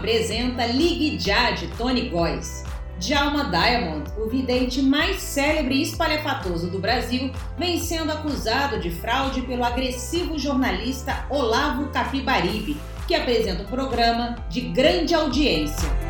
apresenta 0.00 0.64
Ligue 0.64 1.18
Já 1.20 1.50
de 1.50 1.66
Tony 1.76 2.08
Góes. 2.08 2.64
Djalma 2.98 3.50
Diamond, 3.50 4.10
o 4.16 4.30
vidente 4.30 4.80
mais 4.80 5.20
célebre 5.20 5.74
e 5.74 5.82
espalhafatoso 5.82 6.70
do 6.70 6.78
Brasil, 6.78 7.30
vem 7.58 7.78
sendo 7.78 8.10
acusado 8.10 8.80
de 8.80 8.90
fraude 8.90 9.42
pelo 9.42 9.62
agressivo 9.62 10.38
jornalista 10.38 11.26
Olavo 11.28 11.90
Capibaribe, 11.90 12.78
que 13.06 13.14
apresenta 13.14 13.62
um 13.62 13.66
programa 13.66 14.36
de 14.48 14.62
grande 14.62 15.14
audiência. 15.14 16.09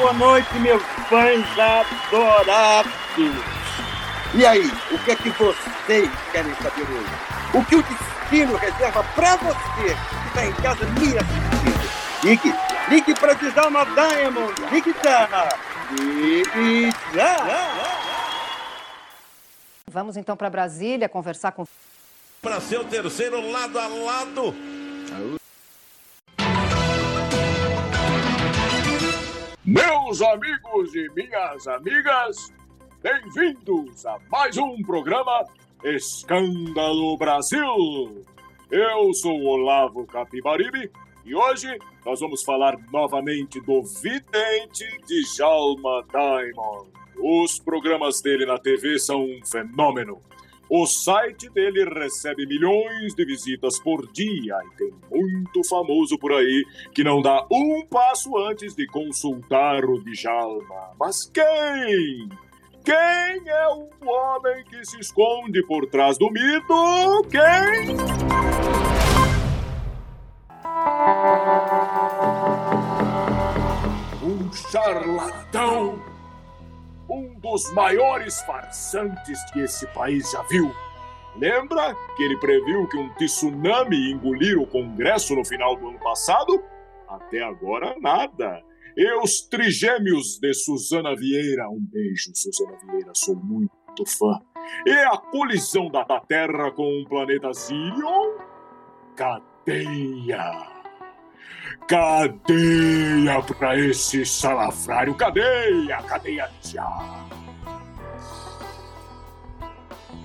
Boa 0.00 0.14
noite, 0.14 0.58
meus 0.60 0.82
fãs 1.10 1.44
adorados. 1.58 2.90
E 4.32 4.46
aí, 4.46 4.66
o 4.90 4.98
que 5.04 5.10
é 5.10 5.14
que 5.14 5.28
vocês 5.28 6.10
querem 6.32 6.54
saber 6.54 6.86
hoje? 6.90 7.10
O 7.52 7.62
que 7.62 7.76
o 7.76 7.82
destino 7.82 8.56
reserva 8.56 9.04
para 9.14 9.36
você 9.36 9.54
que 9.84 10.28
está 10.28 10.46
em 10.46 10.52
casa 10.54 10.86
me 10.86 11.18
assistindo? 11.18 11.90
Ligue, 12.24 12.54
ligue 12.88 13.14
para 13.14 13.34
Djalma 13.34 13.84
Diamond. 13.84 14.54
Ligue 14.72 14.94
já. 15.04 15.48
Ligue 15.90 16.96
já. 17.12 18.16
Vamos 19.86 20.16
então 20.16 20.34
para 20.34 20.48
Brasília 20.48 21.10
conversar 21.10 21.52
com. 21.52 21.66
Para 22.40 22.58
seu 22.58 22.84
terceiro 22.84 23.50
lado 23.50 23.78
a 23.78 23.86
lado. 23.86 24.54
Meus 29.70 30.20
amigos 30.20 30.96
e 30.96 31.08
minhas 31.14 31.68
amigas, 31.68 32.52
bem-vindos 33.00 34.04
a 34.04 34.18
mais 34.28 34.56
um 34.56 34.82
programa 34.82 35.44
Escândalo 35.84 37.16
Brasil. 37.16 38.26
Eu 38.68 39.14
sou 39.14 39.40
Olavo 39.44 40.04
Capibaribe 40.08 40.90
e 41.24 41.36
hoje 41.36 41.68
nós 42.04 42.18
vamos 42.18 42.42
falar 42.42 42.76
novamente 42.90 43.60
do 43.60 43.84
vidente 43.84 44.88
Djalma 45.06 46.04
Diamond. 46.10 46.90
Os 47.16 47.60
programas 47.60 48.20
dele 48.20 48.46
na 48.46 48.58
TV 48.58 48.98
são 48.98 49.22
um 49.22 49.40
fenômeno. 49.46 50.20
O 50.72 50.86
site 50.86 51.50
dele 51.50 51.84
recebe 51.84 52.46
milhões 52.46 53.12
de 53.12 53.24
visitas 53.24 53.80
por 53.80 54.06
dia 54.12 54.56
e 54.64 54.76
tem 54.76 54.92
muito 55.10 55.68
famoso 55.68 56.16
por 56.16 56.32
aí 56.32 56.64
que 56.94 57.02
não 57.02 57.20
dá 57.20 57.44
um 57.50 57.84
passo 57.86 58.38
antes 58.38 58.72
de 58.76 58.86
consultar 58.86 59.84
o 59.84 60.00
Djalma. 60.04 60.92
Mas 60.96 61.28
quem? 61.34 62.28
Quem 62.84 62.94
é 63.48 63.68
o 63.68 63.88
homem 64.08 64.62
que 64.70 64.84
se 64.84 65.00
esconde 65.00 65.60
por 65.66 65.86
trás 65.86 66.16
do 66.16 66.30
mito? 66.30 67.26
Quem? 67.28 67.96
Um 74.22 74.52
charlatão! 74.52 76.09
Um 77.10 77.34
dos 77.40 77.72
maiores 77.72 78.40
farsantes 78.42 79.42
que 79.52 79.60
esse 79.60 79.84
país 79.88 80.30
já 80.30 80.42
viu. 80.42 80.72
Lembra 81.36 81.94
que 82.16 82.22
ele 82.22 82.38
previu 82.38 82.86
que 82.88 82.96
um 82.96 83.12
tsunami 83.14 84.12
engolir 84.12 84.58
o 84.58 84.66
Congresso 84.66 85.34
no 85.34 85.44
final 85.44 85.74
do 85.74 85.88
ano 85.88 85.98
passado? 85.98 86.62
Até 87.08 87.42
agora, 87.42 87.96
nada. 88.00 88.62
E 88.96 89.12
os 89.22 89.40
trigêmeos 89.42 90.38
de 90.38 90.54
Suzana 90.54 91.16
Vieira. 91.16 91.68
Um 91.68 91.80
beijo, 91.80 92.30
Suzana 92.34 92.78
Vieira, 92.86 93.12
sou 93.14 93.34
muito 93.34 94.06
fã. 94.06 94.40
E 94.86 94.92
a 94.92 95.16
colisão 95.16 95.90
da 95.90 96.04
Terra 96.28 96.70
com 96.70 97.02
o 97.02 97.08
planeta 97.08 97.52
Zillion? 97.52 98.36
Cadeia! 99.16 100.79
Cadeia 101.88 103.42
pra 103.58 103.78
esse 103.78 104.24
salafrário! 104.24 105.14
Cadeia! 105.16 106.02
Cadeia 106.02 106.50
já! 106.62 106.86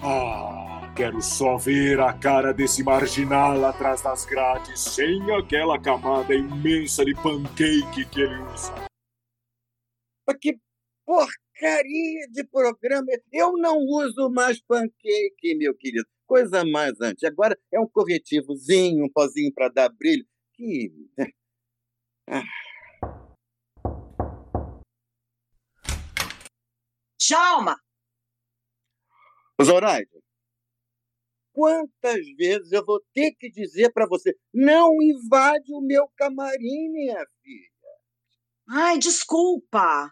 Ah, 0.04 0.94
quero 0.96 1.22
só 1.22 1.58
ver 1.58 2.00
a 2.00 2.14
cara 2.14 2.54
desse 2.54 2.84
marginal 2.84 3.66
atrás 3.66 4.02
das 4.02 4.26
grades, 4.26 4.80
sem 4.80 5.20
aquela 5.32 5.82
camada 5.82 6.36
imensa 6.36 7.04
de 7.04 7.16
pancake 7.16 8.06
que 8.06 8.22
ele 8.22 8.38
usa. 8.54 8.74
Que 10.40 10.60
porcaria 11.06 12.28
de 12.32 12.44
programa. 12.44 13.08
Eu 13.32 13.54
não 13.58 13.78
uso 13.80 14.30
mais 14.30 14.62
pancake, 14.62 15.56
meu 15.58 15.76
querido. 15.76 16.06
Coisa 16.28 16.66
mais 16.66 17.00
antes. 17.02 17.24
Agora 17.24 17.58
é 17.72 17.80
um 17.80 17.88
corretivozinho, 17.88 19.06
um 19.06 19.10
pozinho 19.10 19.52
para 19.54 19.70
dar 19.70 19.90
brilho. 19.90 20.26
Que. 20.54 20.92
Djalma, 27.20 27.78
Zoraide, 29.64 30.10
quantas 31.54 32.26
vezes 32.38 32.72
eu 32.72 32.84
vou 32.86 33.02
ter 33.14 33.32
que 33.40 33.50
dizer 33.50 33.92
para 33.94 34.08
você: 34.08 34.36
não 34.54 35.02
invade 35.02 35.74
o 35.74 35.82
meu 35.82 36.08
camarim, 36.18 36.92
minha 36.92 37.26
filha? 37.42 37.76
ai, 38.68 38.98
desculpa. 39.00 40.12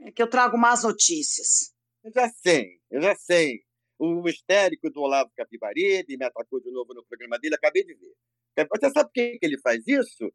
É 0.00 0.12
que 0.12 0.22
eu 0.22 0.28
trago 0.28 0.56
más 0.56 0.82
notícias. 0.82 1.74
Eu 2.02 2.12
já 2.12 2.28
sei, 2.28 2.80
eu 2.90 3.00
já 3.00 3.14
sei. 3.14 3.64
O 3.98 4.28
histérico 4.28 4.90
do 4.90 5.00
Olavo 5.00 5.30
Capibaribe 5.36 6.16
me 6.16 6.24
atacou 6.24 6.60
de 6.60 6.70
novo 6.70 6.92
no 6.94 7.04
programa 7.06 7.38
dele, 7.38 7.54
acabei 7.54 7.84
de 7.84 7.94
ver. 7.94 8.14
Você 8.56 8.90
sabe 8.90 9.08
por 9.08 9.12
que 9.12 9.38
ele 9.40 9.58
faz 9.60 9.86
isso? 9.86 10.32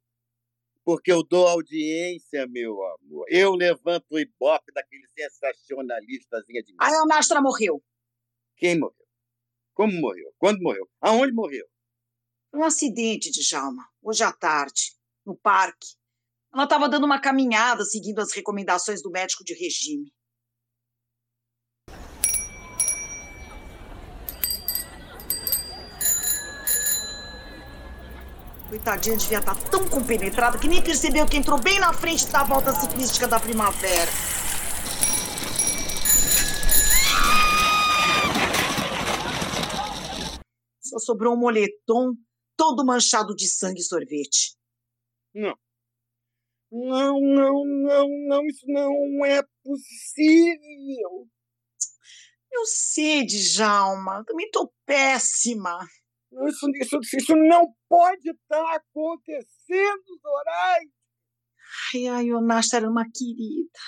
Porque 0.84 1.12
eu 1.12 1.23
dou 1.23 1.47
audiência, 1.47 2.47
meu 2.47 2.81
amor. 2.84 3.25
Eu 3.29 3.53
levanto 3.53 4.06
o 4.12 4.19
ibope 4.19 4.72
daquele 4.73 5.07
sensacionalistazinha 5.17 6.63
de 6.63 6.72
mim. 6.72 6.78
A 6.79 6.91
Eonastra 6.91 7.41
morreu. 7.41 7.84
Quem 8.56 8.79
morreu? 8.79 8.95
Como 9.73 9.94
morreu? 9.94 10.34
Quando 10.38 10.62
morreu? 10.62 10.90
Aonde 11.00 11.34
morreu? 11.34 11.66
Um 12.53 12.63
acidente, 12.63 13.31
Djalma, 13.31 13.88
hoje 14.01 14.23
à 14.23 14.31
tarde, 14.31 14.95
no 15.25 15.38
parque. 15.38 15.88
Ela 16.53 16.63
estava 16.63 16.90
dando 16.90 17.06
uma 17.06 17.22
caminhada 17.22 17.85
seguindo 17.85 18.19
as 18.19 18.34
recomendações 18.34 19.01
do 19.03 19.11
médico 19.11 19.44
de 19.44 19.53
regime. 19.53 20.11
Coitadinha 28.69 29.18
devia 29.18 29.40
estar 29.40 29.56
tão 29.72 29.90
compenetrada 29.90 30.59
que 30.59 30.68
nem 30.68 30.80
percebeu 30.80 31.25
que 31.25 31.38
entrou 31.38 31.59
bem 31.59 31.80
na 31.80 31.91
frente 31.91 32.28
da 32.28 32.44
volta 32.44 32.72
ciclística 32.72 33.28
da 33.28 33.40
primavera. 33.40 34.12
Só 40.82 40.99
sobrou 40.99 41.34
um 41.34 41.40
moletom 41.40 42.14
todo 42.55 42.85
manchado 42.85 43.35
de 43.35 43.47
sangue 43.49 43.82
e 43.82 43.84
sorvete. 43.84 44.55
Não. 45.34 45.55
Não, 46.72 47.20
não, 47.20 47.66
não, 47.66 48.08
não, 48.28 48.46
isso 48.46 48.66
não 48.67 49.26
é 49.26 49.41
possível. 49.64 51.28
Eu 52.52 52.66
sei, 52.66 53.26
Djalma, 53.26 54.23
também 54.26 54.47
tô 54.52 54.72
péssima. 54.85 55.79
Isso, 56.47 56.70
isso, 56.76 56.99
isso 57.17 57.35
não 57.35 57.73
pode 57.87 58.29
estar 58.29 58.76
acontecendo, 58.76 60.20
Zoraide. 60.22 60.91
Ai, 61.93 62.08
a 62.08 62.20
Ionastra 62.20 62.79
era 62.79 62.90
uma 62.90 63.05
querida. 63.11 63.79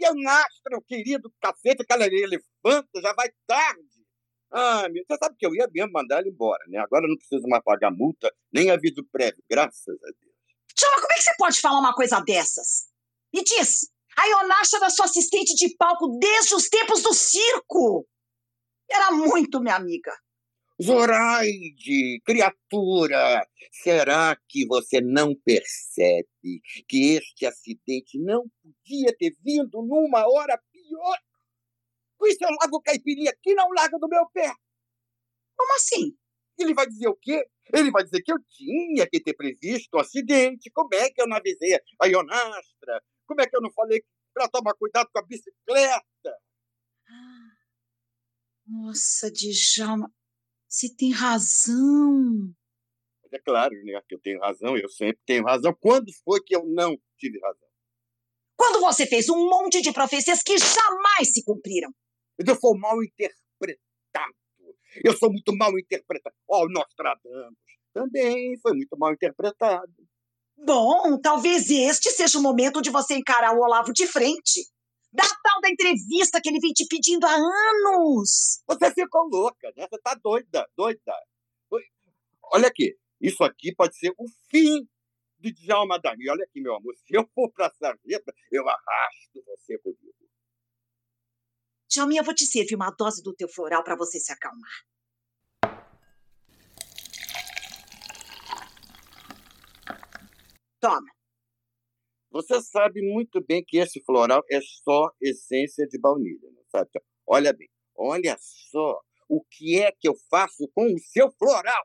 Eu 0.00 0.14
nastro, 0.14 0.82
querido 0.86 1.32
cacete, 1.40 1.82
aquela 1.82 2.06
elefanta, 2.06 3.00
já 3.02 3.12
vai 3.12 3.28
tarde. 3.46 4.06
Ah, 4.52 4.88
meu, 4.88 5.04
você 5.04 5.16
sabe 5.18 5.36
que 5.36 5.46
eu 5.46 5.54
ia 5.54 5.68
mesmo 5.72 5.92
mandar 5.92 6.18
ela 6.18 6.28
embora, 6.28 6.62
né? 6.68 6.78
Agora 6.78 7.04
eu 7.04 7.08
não 7.08 7.16
preciso 7.16 7.46
mais 7.48 7.62
pagar 7.62 7.90
multa, 7.90 8.32
nem 8.52 8.70
aviso 8.70 9.04
prévio, 9.10 9.42
graças 9.48 9.96
a 10.02 10.10
Deus. 10.20 10.34
Djalma, 10.76 10.96
como 10.96 11.12
é 11.12 11.16
que 11.16 11.22
você 11.22 11.34
pode 11.38 11.60
falar 11.60 11.78
uma 11.78 11.94
coisa 11.94 12.20
dessas? 12.20 12.88
Me 13.34 13.42
diz, 13.44 13.90
a 14.16 14.26
Ionastra 14.26 14.78
era 14.80 14.90
sua 14.90 15.04
assistente 15.06 15.54
de 15.54 15.76
palco 15.76 16.18
desde 16.18 16.54
os 16.54 16.68
tempos 16.68 17.02
do 17.02 17.14
circo. 17.14 18.06
Era 18.90 19.12
muito 19.12 19.60
minha 19.60 19.76
amiga. 19.76 20.12
Zoraide, 20.82 22.22
criatura, 22.24 23.46
será 23.70 24.34
que 24.48 24.66
você 24.66 25.00
não 25.02 25.34
percebe 25.34 26.62
que 26.88 27.16
este 27.16 27.44
acidente 27.44 28.18
não 28.18 28.44
podia 28.62 29.14
ter 29.18 29.36
vindo 29.44 29.82
numa 29.82 30.26
hora 30.26 30.58
pior? 30.72 31.18
Isso 32.24 32.38
eu 32.42 32.48
largo 32.60 32.80
caipirinha 32.80 33.30
aqui, 33.30 33.54
não 33.54 33.68
larga 33.70 33.98
do 33.98 34.08
meu 34.08 34.26
pé. 34.32 34.50
Como 35.54 35.74
assim? 35.76 36.16
Ele 36.58 36.72
vai 36.72 36.86
dizer 36.86 37.08
o 37.08 37.16
quê? 37.16 37.44
Ele 37.74 37.90
vai 37.90 38.02
dizer 38.02 38.22
que 38.22 38.32
eu 38.32 38.38
tinha 38.48 39.06
que 39.06 39.20
ter 39.20 39.34
previsto 39.34 39.96
um 39.96 40.00
acidente. 40.00 40.70
Como 40.70 40.94
é 40.94 41.10
que 41.10 41.20
eu 41.20 41.28
não 41.28 41.36
avisei 41.36 41.78
a 42.00 42.06
Ionastra? 42.06 43.02
Como 43.26 43.40
é 43.40 43.46
que 43.46 43.56
eu 43.56 43.60
não 43.60 43.70
falei 43.72 44.02
para 44.32 44.48
tomar 44.48 44.74
cuidado 44.74 45.08
com 45.12 45.18
a 45.18 45.26
bicicleta? 45.26 46.36
Nossa, 48.66 49.30
Djalma, 49.30 50.12
você 50.70 50.88
tem 50.94 51.10
razão. 51.12 52.54
É 53.32 53.38
claro, 53.38 53.74
né, 53.84 54.00
que 54.08 54.14
eu 54.14 54.20
tenho 54.20 54.40
razão, 54.40 54.76
eu 54.76 54.88
sempre 54.88 55.20
tenho 55.26 55.44
razão. 55.44 55.76
Quando 55.80 56.12
foi 56.24 56.40
que 56.42 56.54
eu 56.54 56.64
não 56.64 56.96
tive 57.18 57.38
razão? 57.40 57.68
Quando 58.56 58.80
você 58.80 59.06
fez 59.06 59.28
um 59.28 59.48
monte 59.48 59.80
de 59.80 59.92
profecias 59.92 60.42
que 60.42 60.56
jamais 60.58 61.32
se 61.32 61.42
cumpriram. 61.44 61.90
Eu 62.38 62.56
fui 62.56 62.78
mal 62.78 63.02
interpretado. 63.02 64.34
Eu 65.04 65.16
sou 65.16 65.30
muito 65.30 65.54
mal 65.56 65.76
interpretado. 65.78 66.34
Ó, 66.48 66.64
oh, 66.64 66.68
Nostradamus 66.68 67.54
também 67.92 68.58
foi 68.60 68.72
muito 68.72 68.96
mal 68.98 69.12
interpretado. 69.12 69.92
Bom, 70.56 71.18
talvez 71.20 71.70
este 71.70 72.10
seja 72.10 72.38
o 72.38 72.42
momento 72.42 72.82
de 72.82 72.90
você 72.90 73.14
encarar 73.14 73.56
o 73.56 73.60
Olavo 73.60 73.92
de 73.92 74.06
frente. 74.06 74.68
Da 75.12 75.24
tal 75.42 75.60
da 75.60 75.68
entrevista 75.68 76.40
que 76.40 76.48
ele 76.48 76.60
vem 76.60 76.72
te 76.72 76.86
pedindo 76.86 77.26
há 77.26 77.34
anos. 77.34 78.62
Você 78.66 78.92
ficou 78.92 79.28
louca, 79.28 79.72
né? 79.76 79.86
Você 79.90 80.00
tá 80.00 80.14
doida, 80.14 80.68
doida. 80.76 81.14
Olha 82.52 82.68
aqui, 82.68 82.96
isso 83.20 83.44
aqui 83.44 83.74
pode 83.74 83.96
ser 83.96 84.12
o 84.18 84.26
fim 84.48 84.88
de 85.38 85.52
Djalma 85.52 85.98
Dami. 85.98 86.28
Olha 86.28 86.44
aqui, 86.44 86.60
meu 86.60 86.74
amor, 86.74 86.94
se 86.96 87.16
eu 87.16 87.28
for 87.34 87.50
pra 87.52 87.70
sarjeta, 87.70 88.32
eu 88.50 88.68
arrasto 88.68 89.44
você 89.46 89.78
comigo. 89.78 90.14
Djalminha, 91.88 92.20
eu 92.20 92.24
vou 92.24 92.34
te 92.34 92.46
servir 92.46 92.76
uma 92.76 92.90
dose 92.90 93.22
do 93.22 93.34
teu 93.34 93.48
floral 93.48 93.82
para 93.82 93.96
você 93.96 94.20
se 94.20 94.32
acalmar. 94.32 94.70
Toma. 100.80 101.19
Você 102.30 102.60
sabe 102.62 103.02
muito 103.02 103.44
bem 103.44 103.64
que 103.64 103.78
esse 103.78 104.00
floral 104.04 104.42
é 104.48 104.60
só 104.60 105.10
essência 105.20 105.86
de 105.86 105.98
baunilha, 105.98 106.48
não 106.52 106.62
sabe? 106.70 106.88
Então, 106.90 107.02
olha 107.26 107.52
bem, 107.52 107.68
olha 107.96 108.36
só 108.38 109.00
o 109.28 109.44
que 109.44 109.80
é 109.80 109.90
que 109.90 110.08
eu 110.08 110.14
faço 110.30 110.68
com 110.74 110.86
o 110.92 110.98
seu 110.98 111.30
floral. 111.32 111.84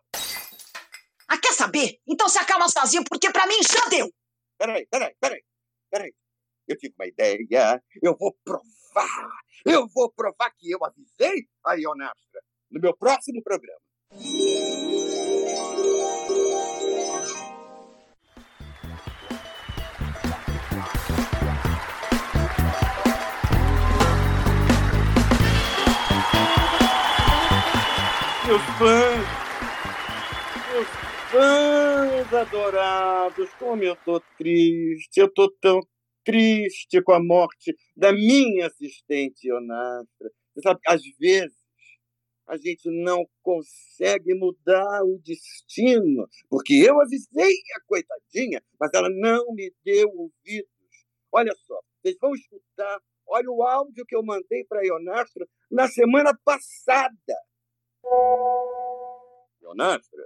Ah, 1.28 1.40
quer 1.40 1.54
saber? 1.54 2.00
Então 2.08 2.30
se 2.30 2.38
acalma 2.38 2.70
sozinho, 2.70 3.04
porque 3.10 3.32
para 3.32 3.48
mim 3.48 3.58
já 3.64 3.90
deu. 3.90 4.12
Peraí, 4.58 4.86
peraí, 4.86 5.16
peraí, 5.20 5.44
peraí. 5.90 6.14
Eu 6.68 6.78
tive 6.78 6.94
uma 6.98 7.08
ideia. 7.08 7.84
Eu 8.02 8.16
vou 8.16 8.36
provar. 8.44 9.30
Eu 9.66 9.88
vou 9.88 10.12
provar 10.12 10.52
que 10.58 10.70
eu 10.70 10.80
avisei 10.84 11.48
a 11.66 11.74
Ionastra 11.74 12.42
no 12.70 12.80
meu 12.80 12.96
próximo 12.96 13.42
programa. 13.44 13.82
Meus 28.48 28.62
fãs, 28.78 29.26
meus 30.72 30.88
fãs 31.32 32.34
adorados, 32.34 33.50
como 33.58 33.82
eu 33.82 33.96
tô 34.06 34.20
triste, 34.38 35.18
eu 35.18 35.34
tô 35.34 35.50
tão 35.60 35.80
triste 36.24 37.02
com 37.02 37.14
a 37.14 37.20
morte 37.20 37.76
da 37.98 38.14
minha 38.14 38.68
assistente 38.68 39.48
Ionastra. 39.48 40.30
Você 40.54 40.62
sabe, 40.62 40.80
às 40.86 41.02
vezes 41.18 41.58
a 42.46 42.56
gente 42.56 42.88
não 43.04 43.26
consegue 43.42 44.36
mudar 44.36 45.04
o 45.04 45.20
destino, 45.26 46.28
porque 46.48 46.76
eu 46.76 47.02
avisei 47.02 47.56
a 47.76 47.82
coitadinha, 47.88 48.62
mas 48.80 48.92
ela 48.94 49.10
não 49.10 49.56
me 49.56 49.74
deu 49.84 50.08
ouvidos. 50.10 50.70
Olha 51.32 51.54
só, 51.66 51.80
vocês 52.00 52.16
vão 52.22 52.36
escutar, 52.36 53.00
olha 53.26 53.50
o 53.50 53.64
áudio 53.64 54.06
que 54.06 54.16
eu 54.16 54.24
mandei 54.24 54.64
para 54.66 54.82
a 54.82 54.86
Ionastra 54.86 55.48
na 55.72 55.88
semana 55.88 56.38
passada. 56.46 57.36
Ionastra, 59.62 60.26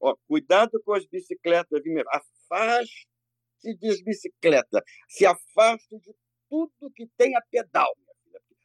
ó, 0.00 0.14
cuidado 0.26 0.80
com 0.84 0.92
as 0.92 1.06
bicicletas, 1.06 1.82
viu? 1.82 2.02
afaste 2.08 3.08
de 3.62 4.04
bicicleta, 4.04 4.82
se 5.08 5.24
afaste 5.24 5.98
de 5.98 6.14
tudo 6.48 6.92
que 6.94 7.06
tenha 7.16 7.40
pedal. 7.50 7.92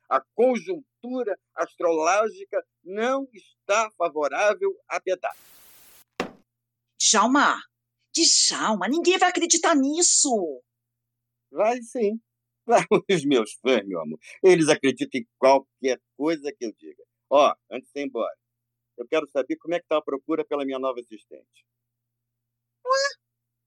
A 0.09 0.21
conjuntura 0.33 1.38
astrológica 1.56 2.65
não 2.83 3.27
está 3.31 3.89
favorável 3.91 4.75
a 4.88 5.00
pedal. 5.00 5.35
Djalma, 7.00 7.62
Djalma, 8.13 8.88
ninguém 8.88 9.17
vai 9.17 9.29
acreditar 9.29 9.75
nisso. 9.75 10.62
Vai 11.51 11.81
sim. 11.81 12.19
Os 13.09 13.25
meus 13.25 13.53
fãs, 13.62 13.85
meu 13.88 14.01
amor, 14.01 14.19
eles 14.44 14.67
acreditam 14.67 15.21
em 15.21 15.27
qualquer 15.38 16.00
coisa 16.17 16.51
que 16.51 16.65
eu 16.65 16.73
diga. 16.73 17.03
Ó, 17.29 17.53
antes 17.71 17.89
de 17.94 18.01
ir 18.01 18.05
embora, 18.05 18.35
eu 19.01 19.07
quero 19.07 19.28
saber 19.30 19.56
como 19.57 19.74
é 19.74 19.80
que 19.80 19.86
está 19.86 19.98
a 19.98 20.01
procura 20.01 20.44
pela 20.46 20.66
minha 20.66 20.80
nova 20.80 21.00
assistente. 21.00 21.66
Ué? 22.86 23.19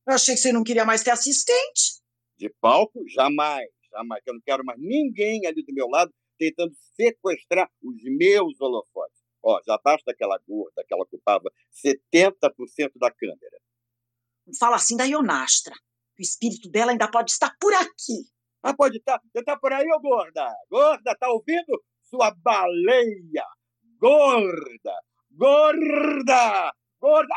Eu 0.08 0.14
achei 0.14 0.34
que 0.34 0.40
você 0.40 0.52
não 0.52 0.64
queria 0.64 0.84
mais 0.84 1.02
ter 1.02 1.10
assistente. 1.10 2.00
De 2.36 2.50
palco? 2.60 3.04
Jamais, 3.08 3.68
jamais. 3.90 4.22
Eu 4.26 4.34
não 4.34 4.40
quero 4.40 4.64
mais 4.64 4.78
ninguém 4.80 5.46
ali 5.46 5.62
do 5.64 5.72
meu 5.72 5.88
lado 5.88 6.12
tentando 6.38 6.74
sequestrar 6.94 7.70
os 7.82 8.02
meus 8.02 8.60
holofotes. 8.60 9.22
Ó, 9.44 9.60
já 9.66 9.78
basta 9.82 10.10
aquela 10.10 10.38
gorda 10.46 10.84
que 10.86 10.92
ela 10.92 11.04
ocupava 11.04 11.50
70% 11.72 12.92
da 12.96 13.10
câmera. 13.10 13.60
Não 14.46 14.54
fala 14.58 14.76
assim 14.76 14.96
da 14.96 15.04
Ionastra. 15.04 15.74
O 16.18 16.22
espírito 16.22 16.68
dela 16.68 16.92
ainda 16.92 17.10
pode 17.10 17.30
estar 17.30 17.56
por 17.60 17.72
aqui. 17.74 18.28
Ah, 18.62 18.74
pode 18.74 18.98
estar. 18.98 19.20
Você 19.20 19.40
está 19.40 19.56
por 19.56 19.72
aí, 19.72 19.86
ô 19.92 20.00
gorda? 20.00 20.48
Gorda, 20.68 21.16
tá 21.16 21.30
ouvindo? 21.30 21.82
Sua 22.02 22.32
baleia! 22.32 23.46
Gorda! 23.98 24.94
Gorda! 25.34 26.72
Gorda! 27.00 27.34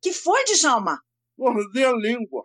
Que 0.00 0.12
foi, 0.12 0.42
Djalma? 0.44 0.98
Mordei 1.38 1.84
a 1.84 1.92
língua. 1.92 2.44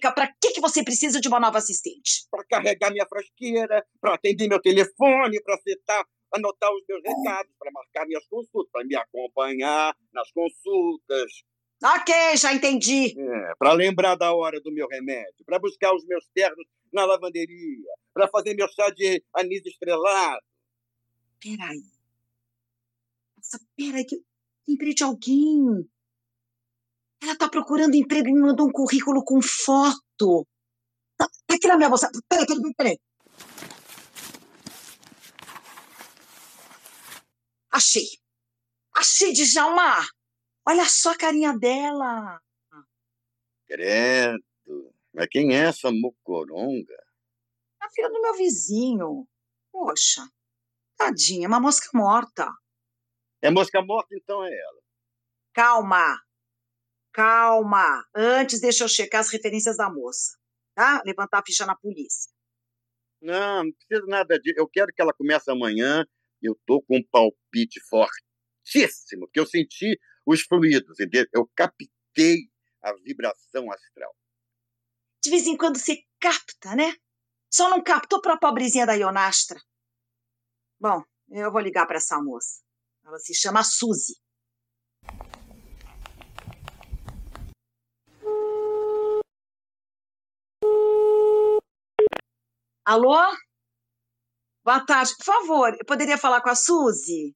Para 0.00 0.28
que, 0.40 0.52
que 0.52 0.60
você 0.60 0.84
precisa 0.84 1.20
de 1.20 1.28
uma 1.28 1.40
nova 1.40 1.58
assistente? 1.58 2.26
Para 2.30 2.44
carregar 2.44 2.90
minha 2.90 3.06
frasqueira, 3.06 3.84
para 4.00 4.14
atender 4.14 4.48
meu 4.48 4.60
telefone, 4.60 5.42
para 5.42 5.54
acertar, 5.54 6.04
anotar 6.34 6.70
os 6.72 6.84
meus 6.86 7.02
recados, 7.02 7.52
para 7.58 7.70
marcar 7.72 8.06
minhas 8.06 8.26
consultas, 8.26 8.70
para 8.70 8.84
me 8.84 8.94
acompanhar 8.94 9.96
nas 10.12 10.30
consultas. 10.32 11.30
Ok, 11.82 12.36
já 12.36 12.52
entendi. 12.52 13.14
É, 13.18 13.54
para 13.58 13.72
lembrar 13.72 14.16
da 14.16 14.34
hora 14.34 14.60
do 14.60 14.72
meu 14.72 14.86
remédio, 14.88 15.44
para 15.44 15.58
buscar 15.58 15.94
os 15.94 16.04
meus 16.06 16.26
ternos 16.34 16.66
na 16.92 17.04
lavanderia, 17.04 17.90
para 18.12 18.28
fazer 18.28 18.54
meu 18.54 18.68
chá 18.68 18.90
de 18.90 19.22
anis 19.34 19.64
estrelado. 19.64 20.42
Peraí. 21.40 21.95
Nossa, 23.46 23.64
peraí, 23.76 24.04
que 24.04 24.20
lembrei 24.66 24.92
de 24.92 25.04
alguém. 25.04 25.88
Ela 27.22 27.32
está 27.32 27.48
procurando 27.48 27.94
emprego 27.94 28.28
e 28.28 28.32
me 28.32 28.40
mandou 28.40 28.66
um 28.66 28.72
currículo 28.72 29.24
com 29.24 29.40
foto. 29.40 30.46
Tá, 31.16 31.28
tá 31.46 31.54
aqui 31.54 31.68
na 31.68 31.76
minha 31.76 31.88
bolsa. 31.88 32.10
Peraí, 32.28 32.46
peraí, 32.46 32.74
peraí. 32.76 33.00
Achei. 37.70 38.06
Achei, 38.94 39.32
Djalma. 39.32 40.04
Olha 40.66 40.88
só 40.88 41.12
a 41.12 41.16
carinha 41.16 41.56
dela. 41.56 42.40
Credo. 43.66 44.42
Mas 45.14 45.28
quem 45.30 45.54
é 45.54 45.68
essa 45.68 45.92
mocoronga? 45.92 47.06
A 47.80 47.90
filha 47.90 48.10
do 48.10 48.20
meu 48.20 48.34
vizinho. 48.34 49.28
Poxa. 49.70 50.28
Tadinha, 50.96 51.46
uma 51.46 51.60
mosca 51.60 51.88
morta. 51.94 52.50
É 53.46 53.50
mosca 53.50 53.80
morta, 53.80 54.08
então 54.12 54.44
é 54.44 54.52
ela. 54.52 54.82
Calma. 55.54 56.20
Calma. 57.12 58.04
Antes, 58.12 58.60
deixa 58.60 58.82
eu 58.82 58.88
checar 58.88 59.20
as 59.20 59.30
referências 59.30 59.76
da 59.76 59.88
moça. 59.88 60.36
Tá? 60.74 61.00
Levantar 61.06 61.38
a 61.38 61.42
ficha 61.46 61.64
na 61.64 61.76
polícia. 61.76 62.28
Não, 63.22 63.62
não 63.62 63.72
precisa 63.72 64.04
nada 64.08 64.36
disso. 64.40 64.58
Eu 64.58 64.68
quero 64.68 64.92
que 64.92 65.00
ela 65.00 65.14
comece 65.14 65.48
amanhã. 65.48 66.04
Eu 66.42 66.58
tô 66.66 66.82
com 66.82 66.96
um 66.96 67.06
palpite 67.08 67.78
fortíssimo, 67.88 69.28
que 69.32 69.38
eu 69.38 69.46
senti 69.46 69.96
os 70.26 70.42
fluidos, 70.42 70.98
entendeu? 70.98 71.24
Eu 71.32 71.48
captei 71.54 72.50
a 72.82 72.92
vibração 72.94 73.70
astral. 73.70 74.12
De 75.22 75.30
vez 75.30 75.46
em 75.46 75.56
quando 75.56 75.78
você 75.78 76.02
capta, 76.18 76.74
né? 76.74 76.96
Só 77.48 77.70
não 77.70 77.80
captou 77.80 78.20
para 78.20 78.34
a 78.34 78.38
pobrezinha 78.38 78.86
da 78.86 78.94
Ionastra. 78.94 79.60
Bom, 80.80 81.04
eu 81.30 81.52
vou 81.52 81.60
ligar 81.60 81.86
para 81.86 81.98
essa 81.98 82.20
moça. 82.20 82.65
Ela 83.06 83.20
se 83.20 83.32
chama 83.32 83.62
Suzy. 83.62 84.14
Alô? 92.84 93.14
Boa 94.64 94.84
tarde. 94.84 95.12
Por 95.16 95.24
favor, 95.24 95.72
eu 95.78 95.86
poderia 95.86 96.18
falar 96.18 96.40
com 96.40 96.50
a 96.50 96.56
Suzy? 96.56 97.32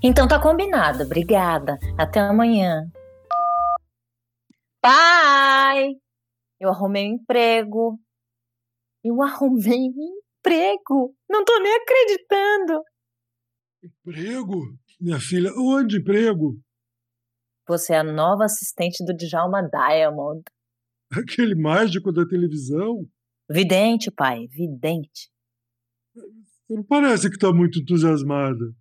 Então 0.00 0.28
tá 0.28 0.40
combinado. 0.40 1.02
Obrigada. 1.02 1.78
Até 1.98 2.20
amanhã. 2.20 2.88
Pai! 4.80 5.94
Eu 6.60 6.70
arrumei 6.70 7.10
um 7.10 7.14
emprego. 7.14 7.98
Eu 9.04 9.22
arrumei 9.22 9.90
um 9.90 10.18
emprego. 10.38 11.14
Não 11.28 11.44
tô 11.44 11.58
nem 11.60 11.76
acreditando. 11.76 12.82
Emprego? 13.82 14.78
Minha 15.00 15.20
filha, 15.20 15.50
onde 15.56 15.98
emprego? 15.98 16.58
Você 17.68 17.92
é 17.92 17.98
a 17.98 18.04
nova 18.04 18.44
assistente 18.44 19.04
do 19.04 19.14
Djalma 19.14 19.62
Diamond. 19.68 20.42
Aquele 21.12 21.54
mágico 21.54 22.12
da 22.12 22.26
televisão? 22.26 23.06
Vidente, 23.48 24.10
pai, 24.10 24.46
vidente. 24.48 25.30
Não 26.68 26.82
parece 26.82 27.30
que 27.30 27.38
tá 27.38 27.52
muito 27.52 27.78
entusiasmada. 27.78 28.74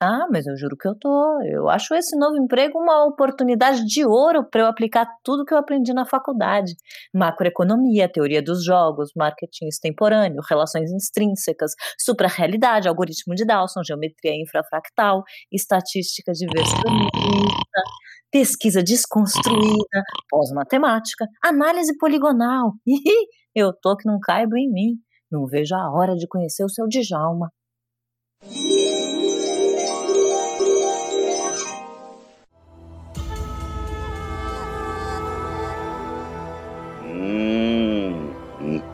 Ah, 0.00 0.26
mas 0.30 0.46
eu 0.46 0.56
juro 0.56 0.76
que 0.76 0.86
eu 0.86 0.94
tô. 0.94 1.42
Eu 1.42 1.68
acho 1.68 1.92
esse 1.94 2.16
novo 2.16 2.36
emprego 2.36 2.78
uma 2.78 3.04
oportunidade 3.04 3.84
de 3.84 4.04
ouro 4.06 4.48
para 4.48 4.60
eu 4.60 4.66
aplicar 4.66 5.04
tudo 5.24 5.44
que 5.44 5.52
eu 5.52 5.58
aprendi 5.58 5.92
na 5.92 6.06
faculdade: 6.06 6.76
macroeconomia, 7.12 8.08
teoria 8.08 8.40
dos 8.40 8.64
jogos, 8.64 9.10
marketing 9.16 9.66
extemporâneo, 9.66 10.40
relações 10.48 10.92
extrínsecas, 10.92 11.72
suprarrealidade, 11.98 12.86
algoritmo 12.86 13.34
de 13.34 13.44
Dawson, 13.44 13.82
geometria 13.82 14.40
infrafractal, 14.40 15.24
estatística 15.50 16.30
diversionista, 16.32 17.82
pesquisa 18.30 18.84
desconstruída, 18.84 20.02
pós-matemática, 20.30 21.26
análise 21.42 21.96
poligonal. 21.98 22.74
eu 23.52 23.72
tô 23.72 23.96
que 23.96 24.06
não 24.06 24.20
caibo 24.20 24.56
em 24.56 24.70
mim. 24.70 24.94
Não 25.30 25.44
vejo 25.46 25.74
a 25.74 25.90
hora 25.92 26.14
de 26.14 26.26
conhecer 26.28 26.64
o 26.64 26.68
seu 26.68 26.86
Djalma. 26.86 27.50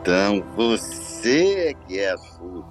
Então 0.05 0.39
você 0.55 1.69
é 1.69 1.73
que 1.73 1.97
é 1.97 2.11
a 2.11 2.17
Suzy. 2.17 2.63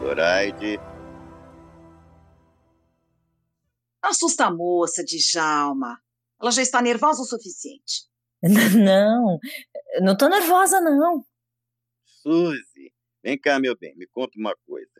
Zoraide, 0.00 0.80
Assusta 4.02 4.46
a 4.46 4.50
moça, 4.50 5.04
Djalma. 5.04 6.00
Ela 6.40 6.50
já 6.50 6.62
está 6.62 6.80
nervosa 6.80 7.20
o 7.20 7.26
suficiente. 7.26 8.08
Não, 8.42 9.38
não 10.00 10.16
tô 10.16 10.26
nervosa, 10.26 10.80
não. 10.80 11.22
Suzy, 12.06 12.94
vem 13.22 13.38
cá, 13.38 13.60
meu 13.60 13.76
bem, 13.76 13.94
me 13.96 14.06
conta 14.06 14.38
uma 14.38 14.56
coisa. 14.66 14.90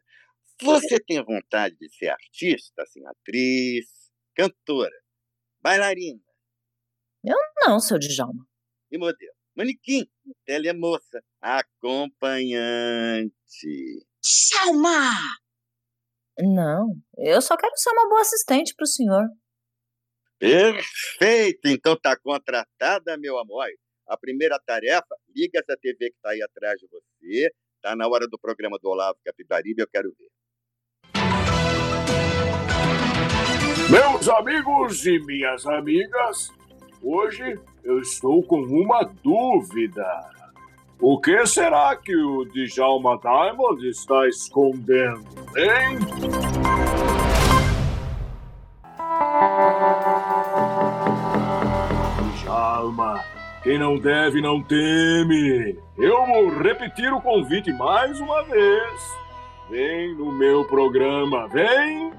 Você 0.60 1.00
tem 1.00 1.24
vontade 1.24 1.74
de 1.78 1.88
ser 1.88 2.08
artista, 2.10 2.82
assim, 2.82 3.00
atriz, 3.06 3.86
cantora, 4.34 4.94
bailarina 5.62 6.20
Não, 7.24 7.78
seu 7.78 7.98
Djalma. 7.98 8.46
e 8.90 8.98
modelo? 8.98 9.32
Manequim, 9.56 10.06
telemoça, 10.44 11.22
acompanhante. 11.40 13.30
Djalma! 14.22 15.10
Não, 16.38 16.94
eu 17.18 17.42
só 17.42 17.56
quero 17.56 17.76
ser 17.76 17.90
uma 17.90 18.08
boa 18.08 18.22
assistente 18.22 18.74
pro 18.74 18.86
senhor. 18.86 19.28
Perfeito! 20.38 21.68
Então 21.68 21.94
tá 22.00 22.16
contratada, 22.18 23.18
meu 23.18 23.38
amor. 23.38 23.68
A 24.08 24.16
primeira 24.16 24.58
tarefa, 24.64 25.14
liga 25.36 25.58
essa 25.60 25.76
TV 25.78 26.10
que 26.10 26.16
tá 26.22 26.30
aí 26.30 26.42
atrás 26.42 26.80
de 26.80 26.88
você. 26.88 27.52
Tá 27.82 27.94
na 27.94 28.08
hora 28.08 28.26
do 28.26 28.38
programa 28.38 28.78
do 28.80 28.88
Olavo 28.88 29.18
Capibaribe, 29.24 29.82
eu 29.82 29.88
quero 29.88 30.10
ver. 30.18 30.30
Meus 33.90 34.28
amigos 34.28 35.04
e 35.06 35.18
minhas 35.20 35.66
amigas, 35.66 36.48
hoje 37.02 37.58
eu 37.84 37.98
estou 38.00 38.42
com 38.42 38.60
uma 38.60 39.02
dúvida. 39.22 40.06
O 41.00 41.18
que 41.18 41.46
será 41.46 41.96
que 41.96 42.14
o 42.14 42.44
Djalma 42.44 43.18
Diamond 43.18 43.88
está 43.88 44.28
escondendo, 44.28 45.24
hein? 45.56 45.98
Djalma, 52.42 53.24
quem 53.62 53.78
não 53.78 53.98
deve 53.98 54.42
não 54.42 54.62
teme. 54.62 55.78
Eu 55.96 56.26
vou 56.26 56.48
repetir 56.62 57.12
o 57.12 57.20
convite 57.20 57.72
mais 57.72 58.20
uma 58.20 58.42
vez. 58.44 59.00
Vem 59.70 60.14
no 60.16 60.32
meu 60.32 60.64
programa, 60.66 61.48
vem! 61.48 62.12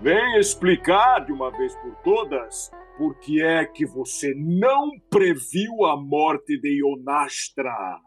Vem 0.00 0.38
explicar 0.38 1.24
de 1.24 1.32
uma 1.32 1.50
vez 1.50 1.74
por 1.74 1.92
todas 2.04 2.70
por 2.96 3.16
que 3.16 3.42
é 3.42 3.64
que 3.64 3.84
você 3.84 4.32
não 4.36 4.90
previu 5.10 5.84
a 5.86 5.96
morte 5.96 6.56
de 6.56 6.78
Ionastra. 6.78 7.98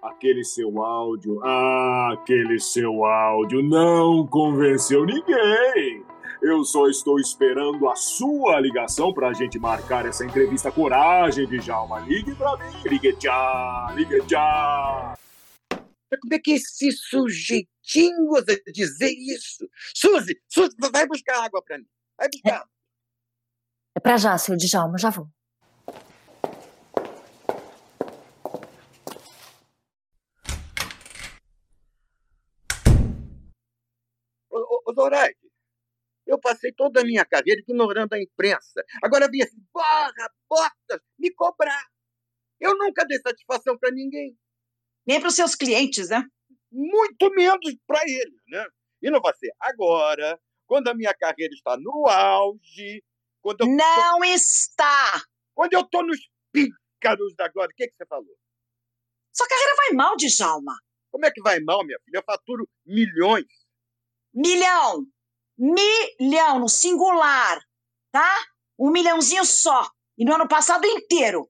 Aquele 0.00 0.44
seu 0.44 0.80
áudio, 0.80 1.40
ah, 1.42 2.12
aquele 2.12 2.60
seu 2.60 3.04
áudio 3.04 3.62
não 3.62 4.24
convenceu 4.28 5.04
ninguém. 5.04 6.04
Eu 6.40 6.62
só 6.62 6.86
estou 6.86 7.18
esperando 7.18 7.88
a 7.88 7.96
sua 7.96 8.60
ligação 8.60 9.12
para 9.12 9.28
a 9.28 9.32
gente 9.32 9.58
marcar 9.58 10.06
essa 10.06 10.24
entrevista 10.24 10.70
coragem 10.70 11.48
de 11.48 11.58
Jalma. 11.58 11.98
Ligue 12.00 12.32
para 12.36 12.56
mim, 12.58 12.76
ligue 12.84 13.16
já, 13.20 13.92
ligue 13.96 14.22
já. 14.28 15.14
Como 16.20 16.34
é 16.34 16.38
que 16.38 16.52
esse 16.52 16.92
sujeitinho 17.84 18.30
ousa 18.30 18.60
dizer 18.72 19.12
isso? 19.12 19.68
Suzy, 19.94 20.40
Suzy, 20.48 20.74
vai 20.92 21.06
buscar 21.06 21.44
água 21.44 21.62
pra 21.62 21.78
mim. 21.78 21.86
Vai 22.16 22.28
buscar. 22.28 22.66
É 23.94 24.00
pra 24.00 24.16
já, 24.16 24.36
seu 24.38 24.56
Djalma, 24.56 24.98
já 24.98 25.10
vou. 25.10 25.28
Ô, 34.50 34.92
Zoraide, 34.94 35.38
eu 36.26 36.38
passei 36.38 36.72
toda 36.72 37.00
a 37.00 37.04
minha 37.04 37.24
carreira 37.24 37.60
ignorando 37.60 38.12
a 38.12 38.20
imprensa. 38.20 38.84
Agora 39.02 39.28
vem 39.30 39.42
assim, 39.42 39.62
barra, 39.72 40.32
botas, 40.48 41.00
me 41.18 41.32
cobrar. 41.32 41.86
Eu 42.60 42.76
nunca 42.76 43.04
dei 43.04 43.18
satisfação 43.20 43.78
pra 43.78 43.90
ninguém. 43.90 44.36
Nem 45.06 45.20
para 45.20 45.28
os 45.28 45.34
seus 45.34 45.54
clientes, 45.54 46.08
né? 46.08 46.24
Muito 46.74 47.30
menos 47.30 47.76
para 47.86 48.02
eles, 48.02 48.40
né? 48.48 48.66
E 49.00 49.10
não 49.10 49.20
vai 49.20 49.32
ser 49.34 49.52
agora, 49.60 50.38
quando 50.66 50.88
a 50.88 50.94
minha 50.94 51.14
carreira 51.14 51.54
está 51.54 51.76
no 51.76 52.06
auge, 52.08 53.02
quando 53.40 53.60
eu, 53.60 53.66
Não 53.68 54.24
está! 54.24 55.22
quando 55.54 55.72
eu 55.74 55.84
tô 55.88 56.02
nos 56.02 56.18
pícaros 56.52 57.34
da 57.36 57.48
glória. 57.48 57.72
O 57.72 57.76
que, 57.76 57.86
que 57.86 57.94
você 57.96 58.06
falou? 58.06 58.34
Sua 59.32 59.46
carreira 59.46 59.72
vai 59.76 59.90
mal, 59.92 60.16
Djalma. 60.16 60.74
Como 61.10 61.26
é 61.26 61.30
que 61.30 61.40
vai 61.42 61.60
mal, 61.60 61.84
minha 61.84 61.98
filha? 62.04 62.18
Eu 62.18 62.24
faturo 62.24 62.68
milhões. 62.84 63.46
Milhão! 64.34 65.06
Milhão 65.56 66.58
no 66.58 66.68
singular, 66.68 67.60
tá? 68.10 68.28
Um 68.76 68.90
milhãozinho 68.90 69.44
só. 69.44 69.88
E 70.18 70.24
no 70.24 70.34
ano 70.34 70.48
passado 70.48 70.84
inteiro. 70.86 71.48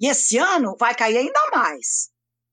E 0.00 0.08
esse 0.08 0.38
ano 0.38 0.76
vai 0.76 0.94
cair 0.96 1.18
ainda 1.18 1.40
mais. 1.54 2.10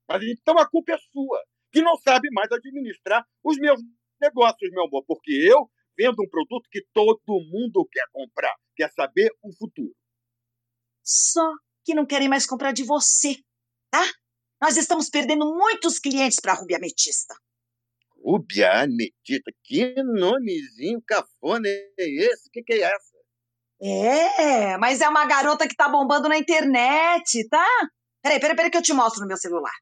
Mas 0.08 0.22
então 0.22 0.56
a 0.58 0.68
culpa 0.68 0.92
é 0.92 0.98
sua, 1.10 1.42
que 1.72 1.82
não 1.82 1.96
sabe 1.96 2.28
mais 2.30 2.50
administrar 2.52 3.26
os 3.42 3.56
meus 3.58 3.80
negócios, 4.20 4.70
meu 4.70 4.84
amor, 4.84 5.04
porque 5.06 5.32
eu 5.32 5.68
vendo 5.96 6.22
um 6.22 6.28
produto 6.28 6.68
que 6.70 6.84
todo 6.92 7.20
mundo 7.26 7.86
quer 7.90 8.06
comprar, 8.12 8.54
quer 8.76 8.90
saber 8.92 9.30
o 9.42 9.52
futuro. 9.52 9.94
Só 11.02 11.46
que 11.84 11.94
não 11.94 12.06
querem 12.06 12.28
mais 12.28 12.46
comprar 12.46 12.72
de 12.72 12.84
você, 12.84 13.36
tá? 13.90 14.04
Nós 14.60 14.76
estamos 14.76 15.10
perdendo 15.10 15.44
muitos 15.46 15.98
clientes 15.98 16.38
para 16.40 16.52
a 16.52 16.56
Rubia 16.56 16.76
Ametista. 16.76 17.34
Rubia 18.24 18.82
Ametista, 18.82 19.50
que 19.64 19.94
nomezinho 20.02 21.02
cafona 21.04 21.68
é 21.68 21.92
esse? 21.98 22.48
O 22.48 22.52
que, 22.52 22.62
que 22.62 22.74
é 22.74 22.82
essa? 22.82 23.12
É, 23.84 24.78
mas 24.78 25.00
é 25.00 25.08
uma 25.08 25.26
garota 25.26 25.66
que 25.66 25.74
tá 25.74 25.88
bombando 25.88 26.28
na 26.28 26.38
internet, 26.38 27.48
tá? 27.48 27.66
Peraí, 28.22 28.38
peraí, 28.38 28.54
peraí 28.54 28.70
que 28.70 28.78
eu 28.78 28.82
te 28.82 28.92
mostro 28.92 29.22
no 29.22 29.26
meu 29.26 29.36
celular. 29.36 29.72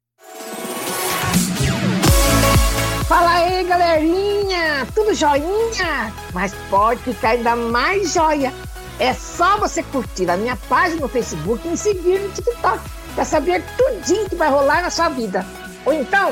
Fala 3.11 3.39
aí, 3.39 3.65
galerinha! 3.65 4.87
Tudo 4.95 5.13
joinha? 5.13 6.15
Mas 6.33 6.53
pode 6.71 7.03
ficar 7.03 7.31
ainda 7.31 7.57
mais 7.57 8.15
joia. 8.15 8.53
É 9.01 9.13
só 9.13 9.59
você 9.59 9.83
curtir 9.83 10.31
a 10.31 10.37
minha 10.37 10.57
página 10.69 11.01
no 11.01 11.09
Facebook 11.09 11.67
e 11.67 11.71
me 11.73 11.77
seguir 11.77 12.21
no 12.21 12.33
TikTok 12.33 12.79
para 13.17 13.25
saber 13.25 13.65
tudinho 13.77 14.31
que 14.31 14.37
vai 14.37 14.49
rolar 14.49 14.83
na 14.83 14.91
sua 14.91 15.09
vida. 15.09 15.41
Ou 15.85 15.93
então, 15.93 16.31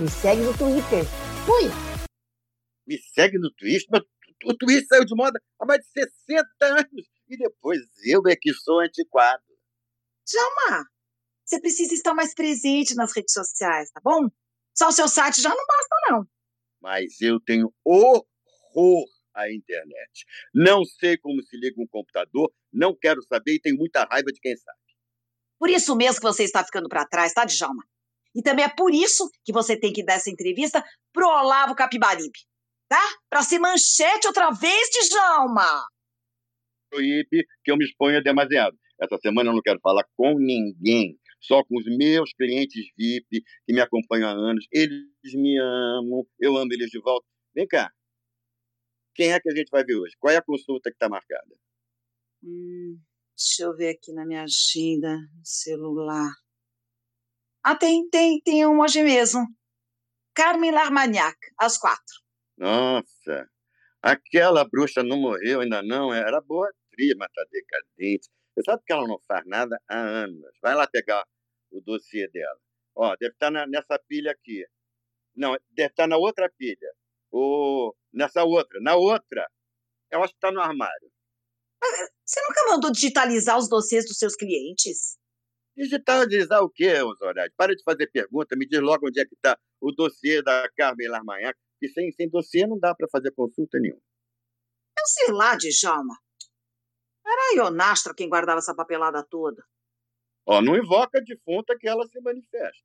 me 0.00 0.10
segue 0.10 0.42
no 0.42 0.52
Twitter. 0.58 1.04
Fui! 1.46 1.70
Me 2.88 2.98
segue 3.14 3.38
no 3.38 3.48
Twitter? 3.52 3.86
Mas 3.92 4.02
o 4.46 4.54
Twitter 4.58 4.88
saiu 4.88 5.04
de 5.04 5.14
moda 5.14 5.40
há 5.60 5.64
mais 5.64 5.78
de 5.78 5.92
60 5.92 6.44
anos. 6.60 7.06
E 7.28 7.38
depois 7.38 7.78
eu 8.04 8.20
é 8.26 8.34
que 8.34 8.52
sou 8.52 8.80
antiquado. 8.80 9.44
Djalma, 10.26 10.86
você 11.44 11.60
precisa 11.60 11.94
estar 11.94 12.14
mais 12.14 12.34
presente 12.34 12.96
nas 12.96 13.14
redes 13.14 13.32
sociais, 13.32 13.92
tá 13.92 14.00
bom? 14.02 14.28
Só 14.80 14.88
o 14.88 14.92
seu 14.92 15.08
site 15.08 15.42
já 15.42 15.50
não 15.50 15.66
basta, 15.66 15.99
não. 16.10 16.26
Mas 16.80 17.20
eu 17.20 17.40
tenho 17.40 17.72
horror 17.84 19.04
à 19.34 19.50
internet. 19.50 20.24
Não 20.54 20.84
sei 20.84 21.16
como 21.18 21.42
se 21.42 21.56
liga 21.56 21.80
um 21.80 21.86
computador, 21.86 22.52
não 22.72 22.96
quero 22.96 23.22
saber 23.22 23.54
e 23.54 23.60
tenho 23.60 23.76
muita 23.76 24.04
raiva 24.04 24.30
de 24.32 24.40
quem 24.40 24.56
sabe. 24.56 24.78
Por 25.58 25.68
isso 25.68 25.94
mesmo 25.94 26.20
que 26.20 26.26
você 26.26 26.44
está 26.44 26.64
ficando 26.64 26.88
para 26.88 27.06
trás, 27.06 27.32
tá, 27.32 27.44
Djalma? 27.44 27.84
E 28.34 28.42
também 28.42 28.64
é 28.64 28.68
por 28.68 28.94
isso 28.94 29.28
que 29.44 29.52
você 29.52 29.78
tem 29.78 29.92
que 29.92 30.04
dar 30.04 30.14
essa 30.14 30.30
entrevista 30.30 30.82
pro 31.12 31.26
Olavo 31.26 31.74
Capibaribe, 31.74 32.38
tá? 32.88 33.02
Para 33.28 33.42
ser 33.42 33.58
manchete 33.58 34.26
outra 34.26 34.50
vez, 34.50 34.88
Djalma. 34.90 35.84
Proíbe 36.88 37.44
que 37.62 37.70
eu 37.70 37.76
me 37.76 37.84
exponha 37.84 38.22
demasiado. 38.22 38.76
Essa 39.00 39.18
semana 39.18 39.50
eu 39.50 39.54
não 39.54 39.62
quero 39.62 39.80
falar 39.80 40.04
com 40.16 40.38
ninguém 40.38 41.18
só 41.40 41.64
com 41.64 41.78
os 41.78 41.86
meus 41.96 42.32
clientes 42.34 42.90
VIP 42.96 43.42
que 43.66 43.72
me 43.72 43.80
acompanham 43.80 44.28
há 44.28 44.32
anos. 44.32 44.66
Eles 44.70 45.34
me 45.34 45.58
amam, 45.58 46.26
eu 46.38 46.56
amo 46.56 46.72
eles 46.72 46.90
de 46.90 47.00
volta. 47.00 47.26
Vem 47.54 47.66
cá. 47.66 47.90
Quem 49.14 49.32
é 49.32 49.40
que 49.40 49.50
a 49.50 49.54
gente 49.54 49.70
vai 49.70 49.84
ver 49.84 49.96
hoje? 49.96 50.14
Qual 50.18 50.32
é 50.32 50.36
a 50.36 50.42
consulta 50.42 50.90
que 50.90 50.96
está 50.96 51.08
marcada? 51.08 51.56
Hum, 52.42 52.98
deixa 53.36 53.64
eu 53.64 53.76
ver 53.76 53.90
aqui 53.90 54.12
na 54.12 54.24
minha 54.24 54.44
agenda, 54.44 55.18
celular. 55.42 56.30
Ah, 57.62 57.76
tem, 57.76 58.08
tem, 58.08 58.40
tem 58.40 58.66
um 58.66 58.80
hoje 58.80 59.02
mesmo. 59.02 59.46
Carmen 60.34 60.70
Larmagnac, 60.70 61.36
às 61.58 61.76
quatro. 61.76 62.14
Nossa, 62.56 63.48
aquela 64.00 64.64
bruxa 64.64 65.02
não 65.02 65.18
morreu 65.18 65.60
ainda 65.60 65.82
não, 65.82 66.12
era 66.14 66.40
boa 66.40 66.68
atriz, 66.68 67.14
mas 67.16 67.28
tá 67.32 67.44
decadente. 67.50 68.28
Você 68.60 68.64
sabe 68.72 68.82
que 68.86 68.92
ela 68.92 69.08
não 69.08 69.18
faz 69.26 69.42
nada 69.46 69.80
há 69.88 69.98
anos. 69.98 70.52
Vai 70.60 70.74
lá 70.74 70.86
pegar 70.86 71.24
o 71.70 71.80
dossiê 71.80 72.28
dela. 72.28 72.60
Ó, 72.94 73.16
deve 73.16 73.32
estar 73.32 73.50
na, 73.50 73.66
nessa 73.66 73.98
pilha 74.06 74.32
aqui. 74.32 74.66
Não, 75.34 75.56
deve 75.70 75.88
estar 75.88 76.06
na 76.06 76.18
outra 76.18 76.50
pilha. 76.58 76.92
Ou 77.30 77.96
nessa 78.12 78.44
outra. 78.44 78.78
Na 78.82 78.96
outra. 78.96 79.48
Eu 80.10 80.22
acho 80.22 80.34
que 80.34 80.36
está 80.36 80.52
no 80.52 80.60
armário. 80.60 81.10
Você 82.22 82.40
nunca 82.42 82.66
mandou 82.68 82.92
digitalizar 82.92 83.56
os 83.56 83.68
dossiês 83.68 84.04
dos 84.04 84.18
seus 84.18 84.36
clientes? 84.36 85.16
Digitalizar 85.74 86.62
o 86.62 86.68
quê, 86.68 87.00
Osório? 87.00 87.50
Para 87.56 87.74
de 87.74 87.82
fazer 87.82 88.08
pergunta, 88.08 88.56
me 88.56 88.68
diz 88.68 88.80
logo 88.80 89.08
onde 89.08 89.20
é 89.20 89.24
que 89.24 89.34
está 89.34 89.58
o 89.80 89.90
dossiê 89.90 90.42
da 90.42 90.68
Carmen 90.76 91.08
Larmanhac, 91.08 91.58
que 91.78 91.88
sem, 91.88 92.12
sem 92.12 92.28
dossiê 92.28 92.66
não 92.66 92.78
dá 92.78 92.94
para 92.94 93.08
fazer 93.10 93.30
consulta 93.30 93.78
nenhuma. 93.78 94.02
Eu 94.98 95.06
sei 95.06 95.32
lá, 95.32 95.56
Djalma. 95.56 96.14
Era 97.30 97.42
a 97.52 97.54
Ionastra 97.64 98.14
quem 98.14 98.28
guardava 98.28 98.58
essa 98.58 98.74
papelada 98.74 99.22
toda. 99.22 99.64
Ó, 100.46 100.60
não 100.60 100.76
invoca 100.76 101.18
a 101.18 101.22
defunta 101.22 101.76
que 101.78 101.86
ela 101.86 102.04
se 102.06 102.20
manifeste. 102.20 102.84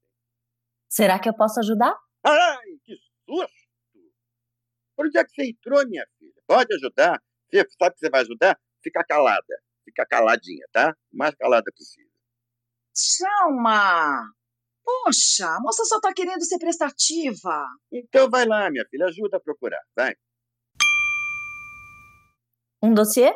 Será 0.88 1.18
que 1.18 1.28
eu 1.28 1.34
posso 1.34 1.60
ajudar? 1.60 1.98
Ai, 2.24 2.78
que 2.84 2.96
susto! 3.28 3.66
Por 4.96 5.08
onde 5.08 5.18
é 5.18 5.24
que 5.24 5.32
você 5.32 5.50
entrou, 5.50 5.86
minha 5.88 6.06
filha? 6.20 6.42
Pode 6.46 6.74
ajudar. 6.75 7.22
Você 7.50 7.65
sabe 7.78 7.96
que 7.96 8.00
você 8.00 8.10
vai 8.10 8.22
ajudar? 8.22 8.60
Fica 8.82 9.04
calada. 9.04 9.62
Fica 9.84 10.06
caladinha, 10.06 10.65
tá? 10.72 10.96
O 11.12 11.17
mais 11.17 11.36
calada 11.36 11.72
possível. 11.76 12.10
Chalma! 12.96 14.32
Poxa, 14.84 15.48
a 15.48 15.60
moça 15.60 15.84
só 15.86 16.00
tá 16.00 16.13
querendo 16.13 16.43
ser 16.46 16.60
prestativa. 16.60 17.65
Então 17.91 18.30
vai 18.30 18.46
lá, 18.46 18.69
minha 18.69 18.86
filha, 18.89 19.08
ajuda 19.08 19.38
a 19.38 19.39
procurar, 19.39 19.82
vai. 19.96 20.15
Um 22.82 22.93
dossiê? 22.93 23.34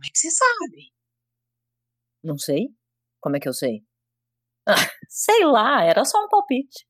Como 0.00 0.06
é 0.06 0.12
que 0.12 0.18
você 0.18 0.30
sabe? 0.30 0.92
Não 2.24 2.38
sei. 2.38 2.68
Como 3.20 3.36
é 3.36 3.40
que 3.40 3.46
eu 3.46 3.52
sei? 3.52 3.84
Ah, 4.66 4.72
sei 5.10 5.44
lá, 5.44 5.84
era 5.84 6.06
só 6.06 6.24
um 6.24 6.28
palpite. 6.28 6.86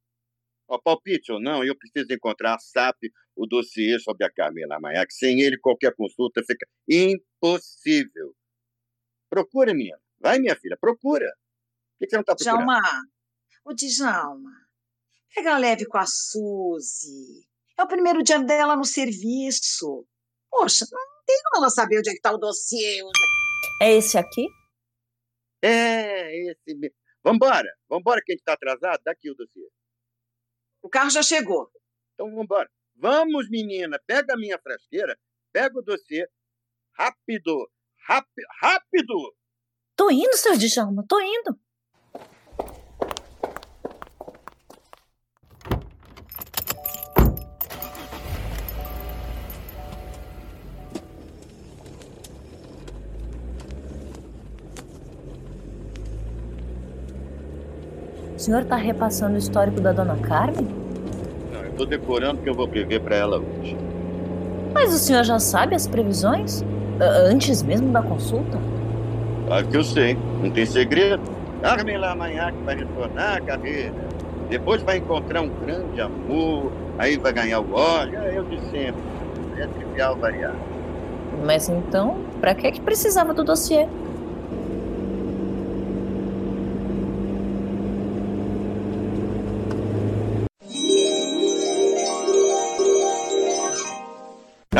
Ó, 0.68 0.78
palpite 0.78 1.32
ou 1.32 1.40
não, 1.40 1.64
eu 1.64 1.76
preciso 1.76 2.12
encontrar 2.12 2.54
a 2.54 2.58
SAP, 2.60 2.98
o 3.34 3.48
dossiê 3.48 3.98
sobre 3.98 4.24
a 4.24 4.32
Camila 4.32 4.78
Maia, 4.78 5.04
que 5.04 5.12
sem 5.12 5.40
ele 5.40 5.58
qualquer 5.58 5.92
consulta 5.96 6.40
fica 6.46 6.64
impossível. 6.88 8.32
Procura, 9.28 9.74
minha. 9.74 9.98
Vai, 10.20 10.38
minha 10.38 10.54
filha, 10.54 10.78
procura. 10.80 11.26
Por 11.98 12.06
que 12.06 12.10
você 12.10 12.16
não 12.16 12.20
está 12.20 12.36
procurando? 12.36 12.58
Djalma, 12.58 12.80
o 13.64 13.74
Djalma, 13.74 14.52
pega 15.34 15.58
leve 15.58 15.84
com 15.86 15.98
a 15.98 16.06
Suzy. 16.06 17.44
É 17.76 17.82
o 17.82 17.88
primeiro 17.88 18.22
dia 18.22 18.38
dela 18.38 18.76
no 18.76 18.84
serviço. 18.84 20.06
Poxa, 20.48 20.86
não 20.92 21.19
tem 21.30 21.42
como 21.44 21.62
ela 21.62 21.70
saber 21.70 21.98
onde 21.98 22.10
é 22.10 22.12
que 22.12 22.18
está 22.18 22.32
o 22.32 22.38
dossiê. 22.38 23.02
É 23.80 23.92
esse 23.92 24.18
aqui? 24.18 24.48
É, 25.62 26.50
esse 26.50 26.74
mesmo. 26.74 26.96
Vambora, 27.22 27.68
vambora 27.88 28.22
que 28.24 28.32
a 28.32 28.34
gente 28.34 28.40
está 28.40 28.54
atrasado. 28.54 29.00
Dá 29.04 29.12
aqui 29.12 29.30
o 29.30 29.34
dossiê. 29.34 29.68
O 30.82 30.88
carro 30.88 31.10
já 31.10 31.22
chegou. 31.22 31.70
Então 32.14 32.34
vambora. 32.34 32.68
Vamos, 32.96 33.48
menina, 33.48 34.00
pega 34.06 34.34
a 34.34 34.36
minha 34.36 34.58
frasqueira, 34.58 35.18
pega 35.52 35.78
o 35.78 35.82
dossiê. 35.82 36.26
Rápido, 36.92 37.70
rápido, 38.06 38.46
rápido! 38.60 39.34
Tô 39.96 40.10
indo, 40.10 40.36
seu 40.36 40.56
Djalma, 40.56 41.04
tô 41.08 41.20
indo. 41.20 41.58
O 58.40 58.42
senhor 58.42 58.64
tá 58.64 58.76
repassando 58.76 59.34
o 59.34 59.38
histórico 59.38 59.82
da 59.82 59.92
dona 59.92 60.16
Carmen? 60.16 60.66
Não, 61.52 61.60
eu 61.60 61.72
tô 61.72 61.84
decorando 61.84 62.40
o 62.40 62.42
que 62.42 62.48
eu 62.48 62.54
vou 62.54 62.66
prever 62.66 62.98
para 63.02 63.14
ela 63.14 63.36
hoje. 63.36 63.76
Mas 64.72 64.94
o 64.94 64.98
senhor 64.98 65.24
já 65.24 65.38
sabe 65.38 65.74
as 65.74 65.86
previsões? 65.86 66.64
Antes 66.98 67.62
mesmo 67.62 67.92
da 67.92 68.00
consulta? 68.00 68.58
Claro 69.46 69.66
que 69.66 69.76
eu 69.76 69.84
sei, 69.84 70.16
não 70.42 70.50
tem 70.50 70.64
segredo. 70.64 71.20
Carmen 71.60 71.98
Lamanhac 71.98 72.56
vai 72.64 72.76
retornar 72.76 73.36
à 73.36 73.40
carreira. 73.42 73.92
Depois 74.48 74.80
vai 74.80 74.96
encontrar 74.96 75.42
um 75.42 75.50
grande 75.50 76.00
amor, 76.00 76.72
aí 76.98 77.18
vai 77.18 77.34
ganhar 77.34 77.60
o 77.60 77.74
óleo. 77.74 78.20
É 78.20 78.38
eu 78.38 78.44
de 78.44 78.58
sempre. 78.70 79.02
É 79.58 79.66
trivial 79.66 80.16
variar. 80.16 80.54
Mas 81.44 81.68
então, 81.68 82.16
pra 82.40 82.54
que 82.54 82.72
que 82.72 82.80
precisava 82.80 83.34
do 83.34 83.44
dossiê? 83.44 83.86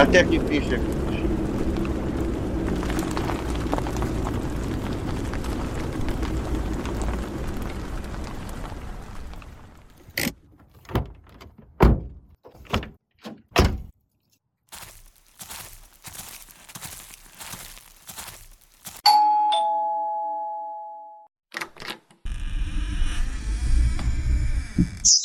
Até 0.01 0.25
que 0.25 0.41
fim 0.41 0.63
chegamos. 0.63 1.15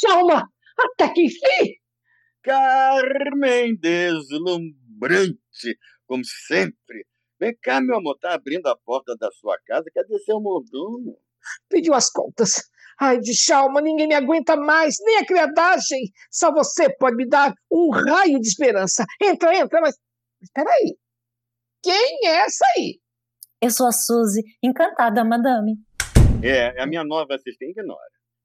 Djalma, 0.02 0.50
até 0.78 1.08
que 1.14 1.22
enfim! 1.22 1.55
Carmen 2.46 3.76
deslumbrante, 3.78 5.80
como 6.06 6.24
sempre. 6.24 7.08
Vem 7.40 7.58
cá, 7.60 7.82
meu 7.82 7.98
amor, 7.98 8.20
tá 8.20 8.36
abrindo 8.36 8.68
a 8.68 8.78
porta 8.78 9.18
da 9.18 9.32
sua 9.32 9.58
casa. 9.66 9.90
Cadê 9.92 10.20
seu 10.20 10.40
mordomo? 10.40 11.20
Pediu 11.68 11.96
as 11.96 12.12
contas. 12.12 12.70
Ai, 13.00 13.20
Djalma, 13.20 13.82
ninguém 13.82 14.08
me 14.08 14.14
aguenta 14.14 14.56
mais, 14.56 14.98
nem 15.02 15.18
a 15.18 15.26
criadagem. 15.26 16.12
Só 16.32 16.52
você 16.52 16.88
pode 16.96 17.16
me 17.16 17.28
dar 17.28 17.52
um 17.70 17.90
raio 17.90 18.40
de 18.40 18.48
esperança. 18.48 19.04
Entra, 19.22 19.56
entra, 19.56 19.82
mas... 19.82 19.98
Espera 20.40 20.70
aí. 20.70 20.96
Quem 21.82 22.28
é 22.28 22.46
essa 22.46 22.64
aí? 22.78 23.00
Eu 23.60 23.72
sou 23.72 23.88
a 23.88 23.92
Suzy, 23.92 24.44
encantada, 24.62 25.26
madame. 25.26 25.78
É, 26.44 26.78
é 26.78 26.82
a 26.82 26.86
minha 26.86 27.04
nova 27.04 27.36
assistente. 27.36 27.72
Ignora. 27.72 28.00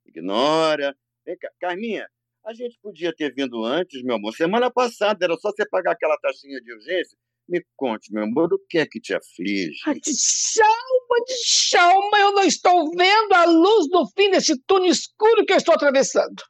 Ignora. 0.06 0.96
Vem 1.24 1.36
cá, 1.36 1.50
Carminha, 1.60 2.08
A 2.44 2.54
gente 2.54 2.78
podia 2.82 3.14
ter 3.14 3.34
vindo 3.34 3.64
antes, 3.64 4.02
meu 4.02 4.16
amor. 4.16 4.32
Semana 4.34 4.70
passada 4.70 5.24
era 5.24 5.36
só 5.36 5.50
você 5.50 5.68
pagar 5.68 5.92
aquela 5.92 6.16
taxinha 6.18 6.60
de 6.60 6.72
urgência. 6.72 7.16
Me 7.48 7.62
conte, 7.76 8.12
meu 8.12 8.24
amor, 8.24 8.52
o 8.52 8.58
que 8.68 8.78
é 8.78 8.86
que 8.86 9.00
te 9.00 9.12
aflige? 9.12 9.80
Djalma, 9.84 11.16
Djalma, 11.26 12.18
eu 12.20 12.32
não 12.32 12.44
estou 12.44 12.90
vendo 12.96 13.32
a 13.34 13.44
luz 13.44 13.88
no 13.90 14.06
fim 14.16 14.30
desse 14.30 14.56
túnel 14.66 14.90
escuro 14.90 15.44
que 15.44 15.52
eu 15.52 15.56
estou 15.56 15.74
atravessando. 15.74 16.42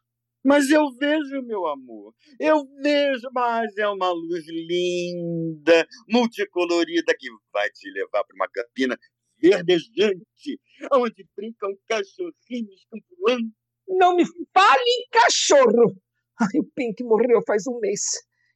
Mas 0.44 0.70
eu 0.70 0.90
vejo, 0.98 1.42
meu 1.42 1.66
amor, 1.66 2.14
eu 2.38 2.66
vejo, 2.82 3.28
mas 3.32 3.76
é 3.76 3.88
uma 3.88 4.10
luz 4.10 4.44
linda, 4.46 5.86
multicolorida, 6.08 7.14
que 7.18 7.28
vai 7.52 7.68
te 7.70 7.90
levar 7.90 8.24
para 8.24 8.34
uma 8.34 8.48
campina 8.48 8.96
verdejante, 9.38 10.60
onde 10.92 11.26
brincam 11.36 11.70
cachorrinhos 11.88 12.86
voando. 13.18 13.50
Não 13.90 14.14
me 14.14 14.24
fale 14.24 14.82
em 14.88 15.08
cachorro. 15.10 15.96
Ai, 16.40 16.60
o 16.60 16.64
Pink 16.74 17.02
morreu 17.02 17.42
faz 17.44 17.66
um 17.66 17.78
mês. 17.80 18.00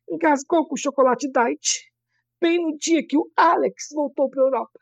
Engasgou 0.09 0.67
com 0.69 0.77
chocolate 0.77 1.29
diet. 1.31 1.93
Bem 2.41 2.63
no 2.63 2.77
dia 2.79 3.05
que 3.05 3.17
o 3.17 3.31
Alex 3.37 3.89
voltou 3.93 4.31
para 4.31 4.43
Europa. 4.43 4.79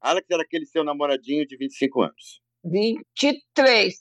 Alex 0.00 0.26
era 0.30 0.42
aquele 0.42 0.66
seu 0.66 0.84
namoradinho 0.84 1.46
de 1.46 1.56
25 1.56 2.02
anos. 2.02 2.42
23. 2.64 3.94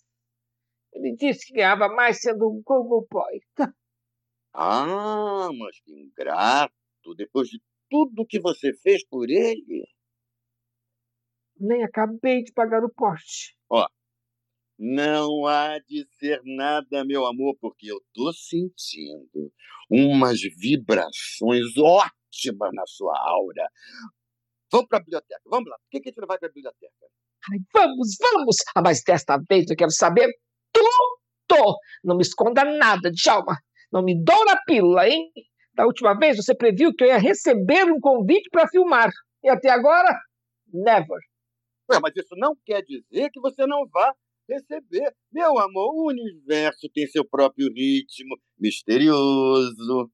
Ele 0.94 1.16
disse 1.16 1.48
que 1.48 1.54
ganhava 1.54 1.88
mais 1.88 2.20
sendo 2.20 2.50
um 2.50 2.62
Google 2.62 3.08
Boy. 3.10 3.40
Ah, 4.54 5.50
mas 5.58 5.80
que 5.82 5.94
ingrato. 5.94 6.74
Depois 7.16 7.48
de 7.48 7.62
tudo 7.90 8.26
que 8.26 8.40
você 8.40 8.74
fez 8.74 9.06
por 9.06 9.30
ele. 9.30 9.88
Nem 11.58 11.84
acabei 11.84 12.44
de 12.44 12.52
pagar 12.54 12.84
o 12.84 12.90
Porsche. 12.90 13.54
Ó, 13.70 13.88
não 14.80 15.46
há 15.46 15.78
de 15.80 16.08
ser 16.18 16.42
nada, 16.46 17.04
meu 17.04 17.26
amor, 17.26 17.58
porque 17.60 17.92
eu 17.92 18.00
tô 18.14 18.32
sentindo 18.32 19.52
umas 19.90 20.40
vibrações 20.58 21.78
ótimas 21.78 22.70
na 22.74 22.84
sua 22.88 23.14
aura. 23.20 23.68
Vamos 24.72 24.88
para 24.88 25.00
a 25.00 25.02
biblioteca, 25.02 25.42
vamos 25.46 25.70
lá. 25.70 25.76
Por 25.78 25.90
que, 25.92 26.00
que 26.00 26.10
a 26.10 26.12
gente 26.12 26.22
não 26.22 26.28
vai 26.28 26.40
para 26.40 26.48
a 26.48 26.52
biblioteca? 26.52 26.94
Ai, 27.52 27.60
vamos, 27.74 28.16
vamos! 28.22 28.56
Ah, 28.74 28.82
mas 28.82 29.04
desta 29.04 29.38
vez 29.50 29.70
eu 29.70 29.76
quero 29.76 29.92
saber 29.92 30.32
tudo! 30.72 31.76
Não 32.02 32.16
me 32.16 32.22
esconda 32.22 32.64
nada, 32.64 33.12
Djalma. 33.12 33.58
Não 33.92 34.02
me 34.02 34.24
dou 34.24 34.46
na 34.46 34.56
pílula, 34.64 35.10
hein? 35.10 35.30
Da 35.74 35.86
última 35.86 36.18
vez 36.18 36.38
você 36.38 36.56
previu 36.56 36.94
que 36.96 37.04
eu 37.04 37.08
ia 37.08 37.18
receber 37.18 37.84
um 37.86 38.00
convite 38.00 38.50
para 38.50 38.68
filmar. 38.68 39.10
E 39.44 39.50
até 39.50 39.70
agora, 39.70 40.18
never. 40.72 41.20
Ué, 41.92 42.00
mas 42.00 42.16
isso 42.16 42.36
não 42.38 42.56
quer 42.66 42.84
dizer 42.84 43.30
que 43.32 43.42
você 43.42 43.66
não 43.66 43.88
vá 43.92 44.14
receber. 44.50 45.16
Meu 45.32 45.60
amor, 45.60 45.94
o 45.94 46.08
universo 46.08 46.90
tem 46.94 47.08
seu 47.08 47.24
próprio 47.24 47.72
ritmo 47.72 48.36
misterioso. 48.58 50.12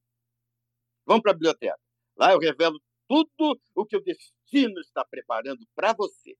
Vamos 1.06 1.22
para 1.22 1.32
a 1.32 1.34
biblioteca. 1.34 1.78
Lá 2.16 2.32
eu 2.32 2.38
revelo 2.38 2.78
tudo 3.08 3.60
o 3.74 3.86
que 3.86 3.96
o 3.96 4.02
destino 4.02 4.80
está 4.80 5.04
preparando 5.04 5.66
para 5.74 5.92
você. 5.94 6.36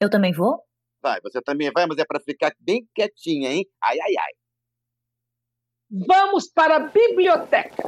Eu 0.00 0.10
também 0.10 0.32
vou? 0.32 0.62
Vai, 1.00 1.20
você 1.20 1.40
também 1.40 1.70
vai, 1.70 1.86
mas 1.86 1.98
é 1.98 2.04
para 2.04 2.20
ficar 2.20 2.54
bem 2.58 2.88
quietinha, 2.94 3.52
hein? 3.52 3.66
Ai, 3.82 3.98
ai, 4.00 4.14
ai. 4.18 4.32
Vamos 5.90 6.50
para 6.50 6.76
a 6.76 6.80
biblioteca. 6.80 7.84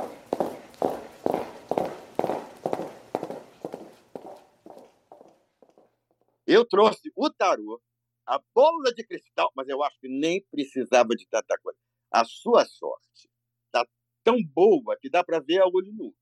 Eu 6.47 6.65
trouxe 6.65 7.11
o 7.17 7.29
tarô, 7.29 7.83
a 8.27 8.41
bola 8.55 8.93
de 8.95 9.07
cristal, 9.07 9.53
mas 9.55 9.69
eu 9.69 9.83
acho 9.83 9.99
que 10.01 10.09
nem 10.09 10.45
precisava 10.51 11.11
de 11.11 11.27
tanta 11.29 11.57
coisa. 11.59 11.79
A 12.11 12.25
sua 12.25 12.65
sorte 12.65 13.31
está 13.67 13.87
tão 14.25 14.37
boa 14.53 14.97
que 15.01 15.09
dá 15.09 15.23
para 15.23 15.41
ver 15.41 15.61
a 15.61 15.67
olho 15.67 15.93
nu. 15.93 16.15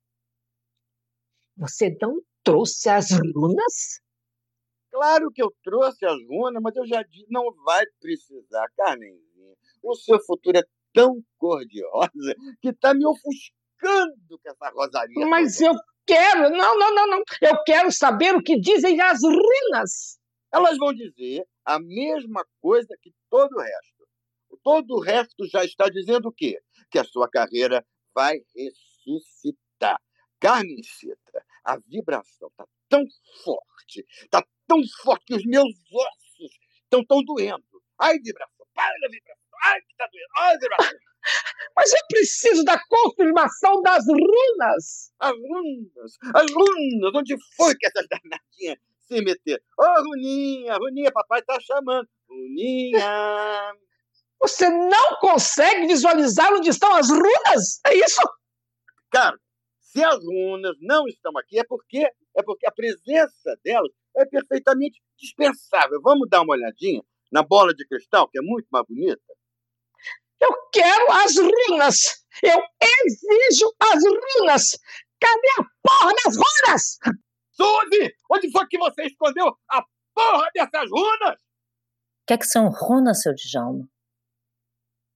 Você 1.56 1.96
não 2.00 2.20
trouxe 2.42 2.88
as 2.88 3.10
runas? 3.10 4.02
Claro 4.90 5.30
que 5.32 5.42
eu 5.42 5.52
trouxe 5.62 6.04
as 6.04 6.18
runas, 6.28 6.62
mas 6.62 6.76
eu 6.76 6.86
já 6.86 7.02
disse, 7.02 7.26
não 7.30 7.52
vai 7.64 7.84
precisar, 8.00 8.66
Carmenzinha. 8.76 9.56
O 9.82 9.94
seu 9.94 10.20
futuro 10.24 10.58
é 10.58 10.62
tão 10.92 11.20
cor-de-rosa 11.38 12.34
que 12.60 12.68
está 12.68 12.94
me 12.94 13.04
ofuscando 13.06 14.38
com 14.40 14.50
essa 14.50 14.70
rosaria. 14.70 15.26
Mas 15.26 15.60
eu 15.60 15.72
quero, 16.06 16.50
não, 16.50 16.78
não, 16.78 16.94
não, 16.94 17.06
não. 17.06 17.22
Eu 17.40 17.62
quero 17.64 17.90
saber 17.90 18.34
o 18.34 18.42
que 18.42 18.58
dizem 18.58 19.00
as 19.00 19.20
runas. 19.22 20.18
Elas 20.54 20.78
vão 20.78 20.94
dizer 20.94 21.44
a 21.64 21.80
mesma 21.80 22.46
coisa 22.60 22.96
que 23.02 23.12
todo 23.28 23.56
o 23.56 23.60
resto. 23.60 24.08
Todo 24.62 24.94
o 24.94 25.00
resto 25.00 25.48
já 25.48 25.64
está 25.64 25.88
dizendo 25.88 26.28
o 26.28 26.32
quê? 26.32 26.60
Que 26.88 27.00
a 27.00 27.04
sua 27.04 27.28
carreira 27.28 27.84
vai 28.14 28.38
ressuscitar. 28.54 30.00
Carmen 30.38 30.80
Citra, 30.84 31.44
a 31.64 31.76
vibração 31.78 32.48
está 32.48 32.64
tão 32.88 33.04
forte, 33.42 34.06
está 34.22 34.46
tão 34.68 34.80
forte 35.02 35.24
que 35.26 35.34
os 35.34 35.44
meus 35.44 35.72
ossos 35.92 36.52
estão 36.84 37.04
tão 37.04 37.24
doendo. 37.24 37.64
Ai, 37.98 38.16
vibração, 38.20 38.64
para 38.74 38.96
da 39.00 39.08
vibração. 39.08 39.44
Ai, 39.64 39.80
que 39.80 39.90
está 39.90 40.06
doendo. 40.06 40.28
Ai, 40.38 40.58
vibração. 40.58 40.98
Mas 41.76 41.92
eu 41.92 42.06
preciso 42.08 42.64
da 42.64 42.80
confirmação 42.86 43.82
das 43.82 44.04
runas. 44.06 45.12
As 45.18 45.32
runas, 45.32 46.16
as 46.32 46.52
runas, 46.52 47.12
onde 47.12 47.34
foi 47.56 47.74
que 47.74 47.86
essas 47.88 48.06
danadinhas 48.08 48.78
se 49.14 49.24
meter? 49.24 49.62
Ô, 49.78 49.82
oh, 49.82 50.02
Runinha, 50.02 50.74
Runinha, 50.76 51.12
papai 51.12 51.40
está 51.40 51.58
chamando. 51.60 52.08
Runinha. 52.28 53.74
Você 54.40 54.68
não 54.68 55.16
consegue 55.20 55.86
visualizar 55.86 56.52
onde 56.52 56.68
estão 56.68 56.94
as 56.96 57.08
runas? 57.08 57.80
É 57.86 57.94
isso? 57.94 58.20
Cara, 59.10 59.36
se 59.80 60.02
as 60.02 60.16
runas 60.24 60.76
não 60.80 61.06
estão 61.06 61.32
aqui, 61.38 61.58
é 61.58 61.64
porque 61.64 62.04
é 62.36 62.42
porque 62.42 62.66
a 62.66 62.72
presença 62.72 63.56
delas 63.64 63.90
é 64.16 64.24
perfeitamente 64.26 65.00
dispensável. 65.16 66.00
Vamos 66.02 66.28
dar 66.28 66.42
uma 66.42 66.54
olhadinha 66.54 67.00
na 67.30 67.42
bola 67.42 67.72
de 67.72 67.86
cristal, 67.86 68.28
que 68.28 68.38
é 68.38 68.42
muito 68.42 68.66
mais 68.70 68.84
bonita? 68.88 69.22
Eu 70.40 70.50
quero 70.72 71.12
as 71.12 71.36
runas! 71.36 72.24
Eu 72.42 72.60
exijo 72.82 73.72
as 73.80 74.02
runas! 74.04 74.78
Cadê 75.20 75.48
a 75.58 75.64
porra 75.82 76.12
das 76.24 76.36
runas? 76.36 76.98
Suzy! 77.54 78.12
Onde 78.30 78.50
foi 78.50 78.66
que 78.66 78.78
você 78.78 79.04
escondeu 79.04 79.56
a 79.70 79.84
porra 80.14 80.48
dessas 80.54 80.90
runas? 80.90 81.34
O 81.34 82.26
que, 82.26 82.34
é 82.34 82.38
que 82.38 82.46
são 82.46 82.68
runas, 82.70 83.22
seu 83.22 83.34
Djalma? 83.34 83.88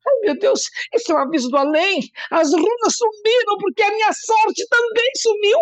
Ai, 0.07 0.15
meu 0.23 0.39
Deus, 0.39 0.63
isso 0.95 1.13
é 1.13 1.15
um 1.15 1.19
aviso 1.19 1.49
do 1.49 1.57
além. 1.57 2.01
As 2.31 2.53
runas 2.53 2.97
sumiram 2.97 3.59
porque 3.59 3.83
a 3.83 3.91
minha 3.91 4.13
sorte 4.13 4.67
também 4.69 5.11
sumiu. 5.17 5.59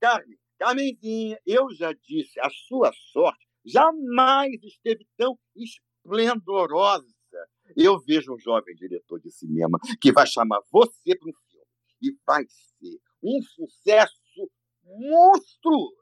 Carmen, 0.00 0.38
Carmenzinha, 0.58 1.38
eu 1.46 1.68
já 1.74 1.92
disse, 1.92 2.38
a 2.40 2.50
sua 2.50 2.92
sorte 3.12 3.46
jamais 3.64 4.52
esteve 4.62 5.06
tão 5.16 5.38
esplendorosa. 5.56 7.06
Eu 7.76 7.98
vejo 8.00 8.34
um 8.34 8.38
jovem 8.38 8.74
diretor 8.74 9.20
de 9.20 9.30
cinema 9.30 9.78
que 10.00 10.12
vai 10.12 10.26
chamar 10.26 10.60
você 10.70 11.16
para 11.16 11.28
um 11.28 11.32
filme 11.48 11.66
e 12.02 12.16
vai 12.26 12.44
ser 12.48 12.98
um 13.22 13.40
sucesso 13.42 14.16
monstruoso. 14.88 15.96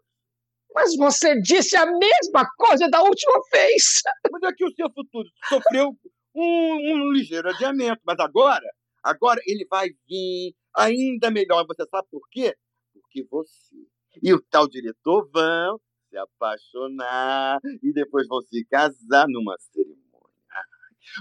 Mas 0.74 0.96
você 0.96 1.40
disse 1.40 1.76
a 1.76 1.86
mesma 1.86 2.46
coisa 2.58 2.88
da 2.88 3.02
última 3.02 3.40
vez. 3.52 4.02
Mas 4.30 4.42
é 4.42 4.52
que 4.52 4.64
o 4.64 4.74
seu 4.74 4.90
futuro 4.92 5.28
sofreu 5.48 5.96
um, 6.34 6.42
um 6.42 7.12
ligeiro 7.12 7.48
adiamento, 7.48 8.02
mas 8.04 8.18
agora, 8.20 8.68
agora 9.02 9.40
ele 9.46 9.66
vai 9.70 9.88
vir 10.06 10.54
ainda 10.76 11.30
melhor. 11.30 11.66
Você 11.66 11.86
sabe 11.88 12.06
por 12.10 12.20
quê? 12.30 12.54
Porque 12.92 13.24
você 13.30 13.74
e 14.22 14.32
o 14.32 14.42
tal 14.50 14.68
diretor 14.68 15.28
vão 15.32 15.80
se 16.08 16.16
apaixonar 16.16 17.58
e 17.82 17.92
depois 17.92 18.26
vão 18.28 18.40
se 18.42 18.64
casar 18.66 19.26
numa 19.28 19.56
cerimônia. 19.58 19.96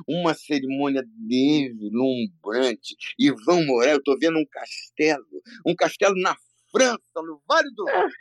Uma 0.08 0.34
cerimônia 0.34 1.04
deslumbrante. 1.06 2.96
E 3.20 3.32
vão 3.32 3.64
morar, 3.66 3.92
eu 3.92 3.98
estou 3.98 4.18
vendo 4.18 4.38
um 4.40 4.46
castelo, 4.46 5.26
um 5.66 5.76
castelo 5.76 6.16
na 6.20 6.36
França, 6.76 7.00
no 7.16 7.42
Vale 7.48 7.70
do 7.76 7.86
Rhône. 7.86 8.14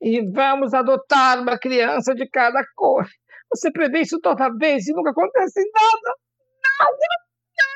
E 0.00 0.20
vamos 0.32 0.74
adotar 0.74 1.40
uma 1.40 1.58
criança 1.58 2.14
de 2.14 2.28
cada 2.28 2.64
cor. 2.74 3.06
Você 3.54 3.70
prevê 3.70 4.00
isso 4.00 4.18
toda 4.20 4.48
vez 4.58 4.88
e 4.88 4.92
nunca 4.92 5.10
acontece 5.10 5.60
nada. 5.72 6.16
Nada! 6.80 7.08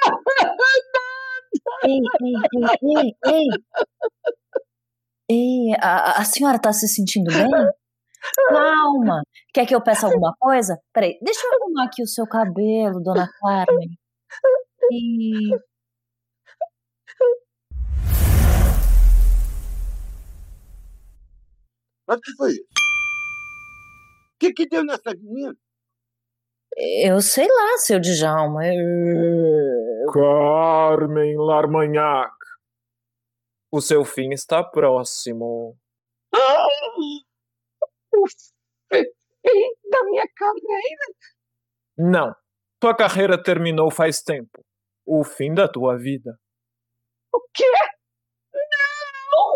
Nada! 0.07 1.07
Ei, 1.85 2.01
ei, 2.23 2.35
ei, 2.55 3.13
ei, 3.27 3.33
ei. 3.33 3.49
Ei, 5.29 5.75
a, 5.81 6.21
a 6.21 6.25
senhora 6.25 6.57
está 6.57 6.73
se 6.73 6.89
sentindo 6.89 7.31
bem? 7.33 7.49
Calma. 8.49 9.23
Quer 9.53 9.67
que 9.67 9.75
eu 9.75 9.83
peça 9.83 10.07
alguma 10.07 10.35
coisa? 10.39 10.79
Peraí, 10.93 11.19
deixa 11.23 11.41
eu 11.47 11.53
arrumar 11.55 11.85
aqui 11.87 12.03
o 12.03 12.07
seu 12.07 12.27
cabelo, 12.27 13.03
dona 13.03 13.29
Carmen. 13.41 13.89
E... 14.91 15.51
Mas 22.07 22.19
o 22.19 22.21
que 22.21 22.33
foi 22.37 22.51
isso? 22.53 22.63
O 22.63 24.39
que, 24.39 24.53
que 24.53 24.69
deu 24.69 24.85
nessa 24.85 25.15
menina? 25.15 25.57
Eu 26.77 27.21
sei 27.21 27.47
lá, 27.49 27.79
seu 27.79 27.99
Djalma. 27.99 28.67
Eu... 28.67 30.13
Carmen 30.13 31.37
Larmanhac, 31.39 32.35
o 33.73 33.81
seu 33.81 34.05
fim 34.05 34.31
está 34.31 34.63
próximo. 34.63 35.77
Ah, 36.35 36.67
o 38.15 38.27
fim 38.29 39.73
da 39.91 40.05
minha 40.05 40.27
carreira? 40.37 41.07
Não, 41.97 42.35
tua 42.79 42.95
carreira 42.95 43.43
terminou 43.43 43.91
faz 43.91 44.23
tempo. 44.23 44.65
O 45.07 45.25
fim 45.25 45.55
da 45.55 45.67
tua 45.67 45.97
vida. 45.97 46.39
O 47.33 47.41
quê? 47.55 47.65
Não! 48.53 49.55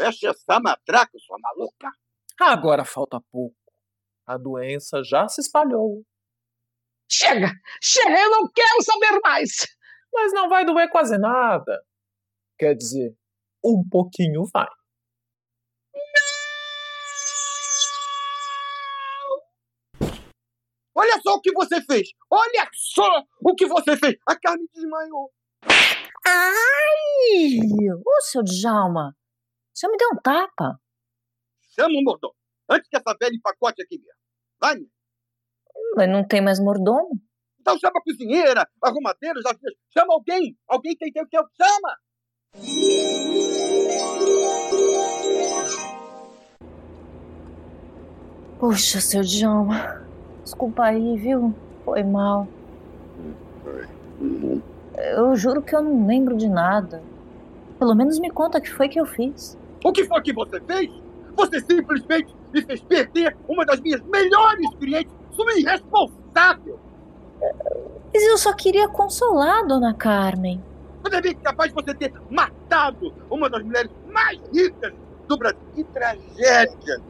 Fecha 0.00 0.30
essa 0.30 0.60
matraca, 0.60 1.18
sua 1.18 1.36
maluca. 1.40 1.90
Agora 2.40 2.84
falta 2.84 3.20
pouco. 3.32 3.56
A 4.24 4.38
doença 4.38 5.02
já 5.02 5.26
se 5.26 5.40
espalhou. 5.40 6.04
Chega! 7.10 7.50
Chega! 7.82 8.20
Eu 8.20 8.30
não 8.30 8.48
quero 8.54 8.82
saber 8.82 9.18
mais! 9.24 9.66
Mas 10.12 10.32
não 10.32 10.48
vai 10.48 10.64
doer 10.64 10.88
quase 10.90 11.18
nada. 11.18 11.82
Quer 12.56 12.74
dizer, 12.74 13.16
um 13.64 13.82
pouquinho 13.90 14.44
vai. 14.52 14.68
Olha 20.94 21.20
só 21.22 21.34
o 21.34 21.40
que 21.40 21.52
você 21.52 21.80
fez! 21.82 22.08
Olha 22.30 22.68
só 22.72 23.24
o 23.42 23.54
que 23.54 23.66
você 23.66 23.96
fez! 23.96 24.14
A 24.28 24.38
Carmen 24.38 24.68
desmaiou. 24.72 25.32
Ai! 26.24 27.58
Ô, 28.04 28.20
seu 28.22 28.42
Djalma, 28.42 29.16
você 29.78 29.86
me 29.86 29.96
deu 29.96 30.08
um 30.12 30.16
tapa. 30.16 30.80
Chama 31.70 31.94
o 32.00 32.02
mordomo, 32.02 32.34
antes 32.68 32.88
que 32.88 32.96
essa 32.96 33.16
velha 33.18 33.34
empacote 33.34 33.80
aqui 33.80 33.96
mesmo. 33.96 34.18
Vai, 34.60 34.74
minha. 34.74 34.90
Mas 35.94 36.08
não 36.08 36.26
tem 36.26 36.40
mais 36.40 36.58
mordomo. 36.58 37.10
Então 37.60 37.78
chama 37.78 38.00
a 38.00 38.02
cozinheira, 38.02 38.68
arrumadeira, 38.82 39.40
já 39.40 39.54
chama 39.96 40.14
alguém. 40.14 40.58
Alguém 40.66 40.96
tem 40.96 41.12
tempo, 41.12 41.28
chama! 41.56 41.96
Puxa, 48.58 49.00
seu 49.00 49.22
Djalma. 49.22 50.04
Desculpa 50.42 50.86
aí, 50.86 51.16
viu? 51.16 51.54
Foi 51.84 52.02
mal. 52.02 52.48
Eu 54.96 55.36
juro 55.36 55.62
que 55.62 55.76
eu 55.76 55.82
não 55.82 56.04
lembro 56.04 56.36
de 56.36 56.48
nada. 56.48 57.00
Pelo 57.78 57.94
menos 57.94 58.18
me 58.18 58.28
conta 58.28 58.58
o 58.58 58.60
que 58.60 58.72
foi 58.72 58.88
que 58.88 58.98
eu 58.98 59.06
fiz. 59.06 59.56
O 59.84 59.92
que 59.92 60.04
foi 60.04 60.20
que 60.22 60.32
você 60.32 60.60
fez? 60.60 60.90
Você 61.36 61.60
simplesmente 61.60 62.34
me 62.52 62.62
fez 62.62 62.80
perder 62.82 63.36
uma 63.46 63.64
das 63.64 63.80
minhas 63.80 64.02
melhores 64.02 64.68
clientes. 64.74 65.12
Sua 65.30 65.58
irresponsável! 65.58 66.78
Mas 68.12 68.22
eu 68.24 68.36
só 68.38 68.52
queria 68.52 68.88
consolar 68.88 69.66
dona 69.66 69.94
Carmen. 69.94 70.62
Você 71.02 71.16
é 71.16 71.20
bem 71.20 71.34
capaz 71.36 71.72
de 71.72 71.74
você 71.74 71.94
ter 71.94 72.12
matado 72.28 73.14
uma 73.30 73.48
das 73.48 73.62
mulheres 73.62 73.90
mais 74.10 74.40
ricas 74.52 74.92
do 75.28 75.36
Brasil. 75.36 75.60
Que 75.74 75.84
tragédia! 75.84 77.00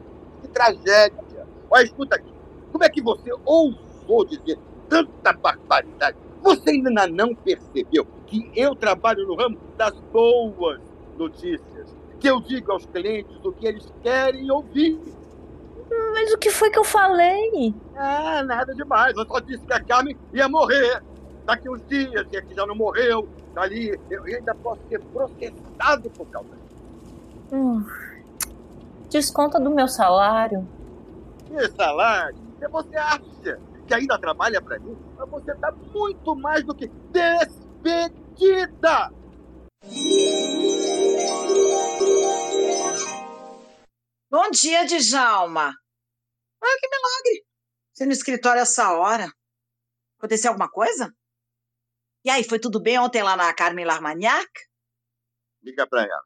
Que 0.41 0.47
tragédia! 0.49 1.47
Olha, 1.71 1.83
escuta 1.83 2.15
aqui. 2.15 2.31
Como 2.71 2.83
é 2.83 2.89
que 2.89 3.01
você 3.01 3.31
ousou 3.45 4.25
dizer 4.25 4.59
tanta 4.87 5.33
barbaridade? 5.33 6.17
Você 6.43 6.69
ainda 6.69 7.07
não 7.07 7.33
percebeu 7.33 8.05
que 8.27 8.51
eu 8.55 8.75
trabalho 8.75 9.27
no 9.27 9.35
ramo 9.35 9.57
das 9.75 9.93
boas 10.11 10.79
notícias? 11.17 11.98
Que 12.19 12.29
eu 12.29 12.39
digo 12.41 12.71
aos 12.71 12.85
clientes 12.85 13.35
o 13.43 13.51
que 13.51 13.67
eles 13.67 13.91
querem 14.01 14.51
ouvir. 14.51 14.99
Mas 16.13 16.33
o 16.33 16.37
que 16.37 16.49
foi 16.51 16.69
que 16.69 16.77
eu 16.77 16.83
falei? 16.83 17.73
Ah, 17.95 18.43
nada 18.43 18.75
demais. 18.75 19.15
Eu 19.17 19.25
só 19.25 19.39
disse 19.39 19.65
que 19.65 19.73
a 19.73 19.83
Carmen 19.83 20.17
ia 20.33 20.47
morrer 20.47 21.01
daqui 21.45 21.69
uns 21.69 21.81
dias, 21.87 22.27
e 22.31 22.41
que 22.41 22.53
já 22.53 22.65
não 22.65 22.75
morreu. 22.75 23.27
Tá 23.53 23.61
ali, 23.63 23.99
eu 24.09 24.23
ainda 24.23 24.53
posso 24.55 24.81
ser 24.87 24.99
processado 25.01 26.09
por 26.11 26.27
causa 26.27 26.49
disso. 26.49 26.83
Hum. 27.51 27.83
Desconta 29.09 29.59
do 29.59 29.71
meu 29.71 29.87
salário. 29.87 30.67
Que 31.47 31.67
salário? 31.69 32.37
E 32.61 32.67
você 32.67 32.95
acha 32.95 33.59
que 33.87 33.93
ainda 33.93 34.19
trabalha 34.19 34.61
para 34.61 34.77
mim? 34.77 34.95
Mas 35.17 35.27
você 35.29 35.55
tá 35.55 35.73
muito 35.93 36.35
mais 36.35 36.63
do 36.63 36.75
que 36.75 36.91
despedida! 37.11 37.59
Bom 44.49 44.53
dia, 44.53 44.83
Djalma. 44.83 45.67
Ah, 46.59 46.77
que 46.79 46.87
milagre. 46.89 47.45
Você 47.93 48.03
no 48.07 48.11
escritório 48.11 48.63
essa 48.63 48.93
hora. 48.93 49.31
Aconteceu 50.17 50.49
alguma 50.49 50.67
coisa? 50.67 51.15
E 52.25 52.31
aí, 52.31 52.43
foi 52.43 52.59
tudo 52.59 52.81
bem 52.81 52.97
ontem 52.97 53.21
lá 53.21 53.37
na 53.37 53.53
Carmen 53.53 53.85
Larmagnac? 53.85 54.49
Liga 55.61 55.85
pra 55.87 56.01
ela. 56.01 56.23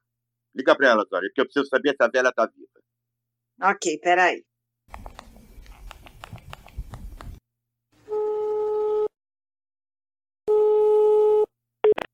Liga 0.56 0.74
pra 0.74 0.88
ela, 0.88 1.06
Zória, 1.10 1.30
que 1.36 1.42
eu 1.42 1.44
preciso 1.44 1.68
saber 1.68 1.98
se 1.98 2.02
a 2.02 2.08
velha 2.08 2.32
tá 2.32 2.48
viva. 2.48 3.74
Ok, 3.74 4.00
peraí. 4.00 4.46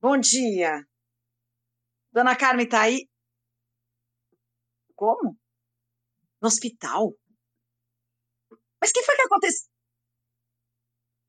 Bom 0.02 0.18
dia. 0.18 0.88
Dona 2.12 2.36
Carmen 2.36 2.68
tá 2.68 2.82
aí? 2.82 3.08
Como? 4.96 5.38
No 6.42 6.48
hospital? 6.48 7.14
Mas 8.82 8.92
o 8.92 8.94
que 8.94 9.04
foi 9.04 9.16
que 9.16 9.22
aconteceu? 9.24 9.70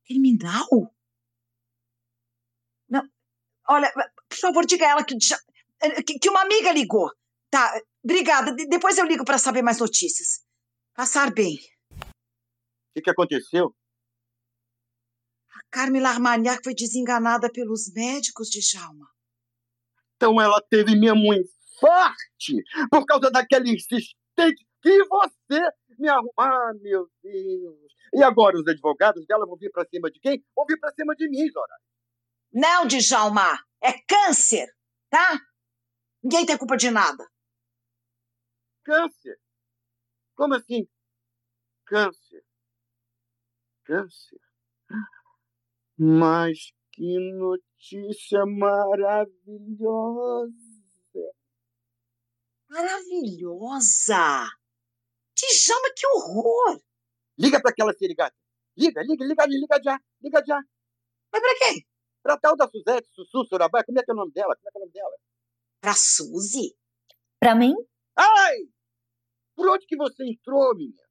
Terminal? 0.07 0.95
Não. 2.89 3.03
Olha, 3.69 3.93
por 4.29 4.39
favor, 4.39 4.67
diga 4.67 4.87
a 4.87 4.91
ela 4.91 5.05
que, 5.05 5.17
que, 6.05 6.19
que 6.19 6.29
uma 6.31 6.43
amiga 6.43 6.73
ligou. 6.73 7.11
Tá, 7.51 7.73
obrigada. 8.03 8.55
De- 8.55 8.67
depois 8.69 8.99
eu 8.99 9.05
ligo 9.07 9.25
para 9.25 9.39
saber 9.39 9.63
mais 9.63 9.79
notícias. 9.79 10.45
Passar 10.95 11.33
bem. 11.33 11.57
O 11.93 12.93
que, 12.95 13.03
que 13.03 13.11
aconteceu? 13.11 13.75
A 15.53 15.61
Carmen 15.71 16.03
Larmagnac 16.03 16.63
foi 16.63 16.75
desenganada 16.75 17.51
pelos 17.51 17.93
médicos 17.93 18.49
de 18.49 18.61
Jalma. 18.61 19.09
Então 20.17 20.41
ela 20.41 20.61
teve 20.69 20.95
mesmo 20.97 21.31
um 21.31 21.35
infarte 21.35 22.63
por 22.91 23.07
causa 23.07 23.31
daquele 23.31 23.73
insistente 23.75 24.67
que 24.83 25.05
você 25.05 25.61
me 25.99 26.09
arrumou. 26.09 26.33
Ah, 26.39 26.73
meu 26.81 27.09
Deus. 27.23 27.93
E 28.15 28.23
agora 28.23 28.57
os 28.57 28.67
advogados 28.67 29.27
dela 29.27 29.47
vão 29.47 29.57
vir 29.57 29.71
pra 29.71 29.85
cima 29.85 30.11
de 30.11 30.19
quem? 30.21 30.45
Vão 30.55 30.65
vir 30.67 30.79
pra 30.79 30.93
cima 30.93 31.15
de 31.15 31.29
mim, 31.29 31.49
Zora. 31.51 31.77
Não, 32.53 32.87
Djalma, 32.87 33.59
é 33.83 33.93
câncer, 34.09 34.67
tá? 35.09 35.39
Ninguém 36.23 36.45
tem 36.45 36.59
culpa 36.59 36.77
de 36.77 36.91
nada. 36.91 37.25
Câncer? 38.85 39.39
Como 40.35 40.55
assim? 40.55 40.89
Câncer. 41.87 42.45
Câncer? 43.85 44.41
Mas 45.97 46.73
que 46.93 47.19
notícia 47.39 48.45
maravilhosa! 48.47 49.31
Maravilhosa! 52.69 54.60
Djalma, 55.47 55.89
que 55.97 56.07
horror! 56.07 56.81
Liga 57.39 57.61
pra 57.61 57.71
aquela 57.71 57.93
serigata. 57.95 58.35
Liga, 58.77 59.03
liga, 59.03 59.25
liga, 59.25 59.47
liga 59.47 59.81
já, 59.83 60.01
liga 60.23 60.43
já. 60.47 60.61
Mas 61.33 61.43
pra 61.43 61.59
quem? 61.59 61.87
Pra 62.23 62.39
tal 62.39 62.57
da 62.57 62.69
Suzete, 62.69 63.09
Sussu, 63.13 63.47
Sorabá, 63.47 63.83
como 63.85 63.99
é 63.99 64.03
que 64.03 64.11
é 64.11 64.15
o 64.15 64.17
nome 64.17 64.33
dela? 64.33 64.55
Como 64.57 64.69
é 64.69 64.71
que 64.71 64.79
é 64.79 64.81
o 64.81 64.83
nome 64.83 64.93
dela? 64.93 65.17
Pra 65.81 65.95
Suzy? 65.95 66.77
Pra 67.39 67.55
mim, 67.55 67.75
Ai! 68.17 68.57
Por 69.57 69.69
onde 69.69 69.87
que 69.87 69.97
você 69.97 70.25
entrou, 70.25 70.75
menina? 70.77 71.03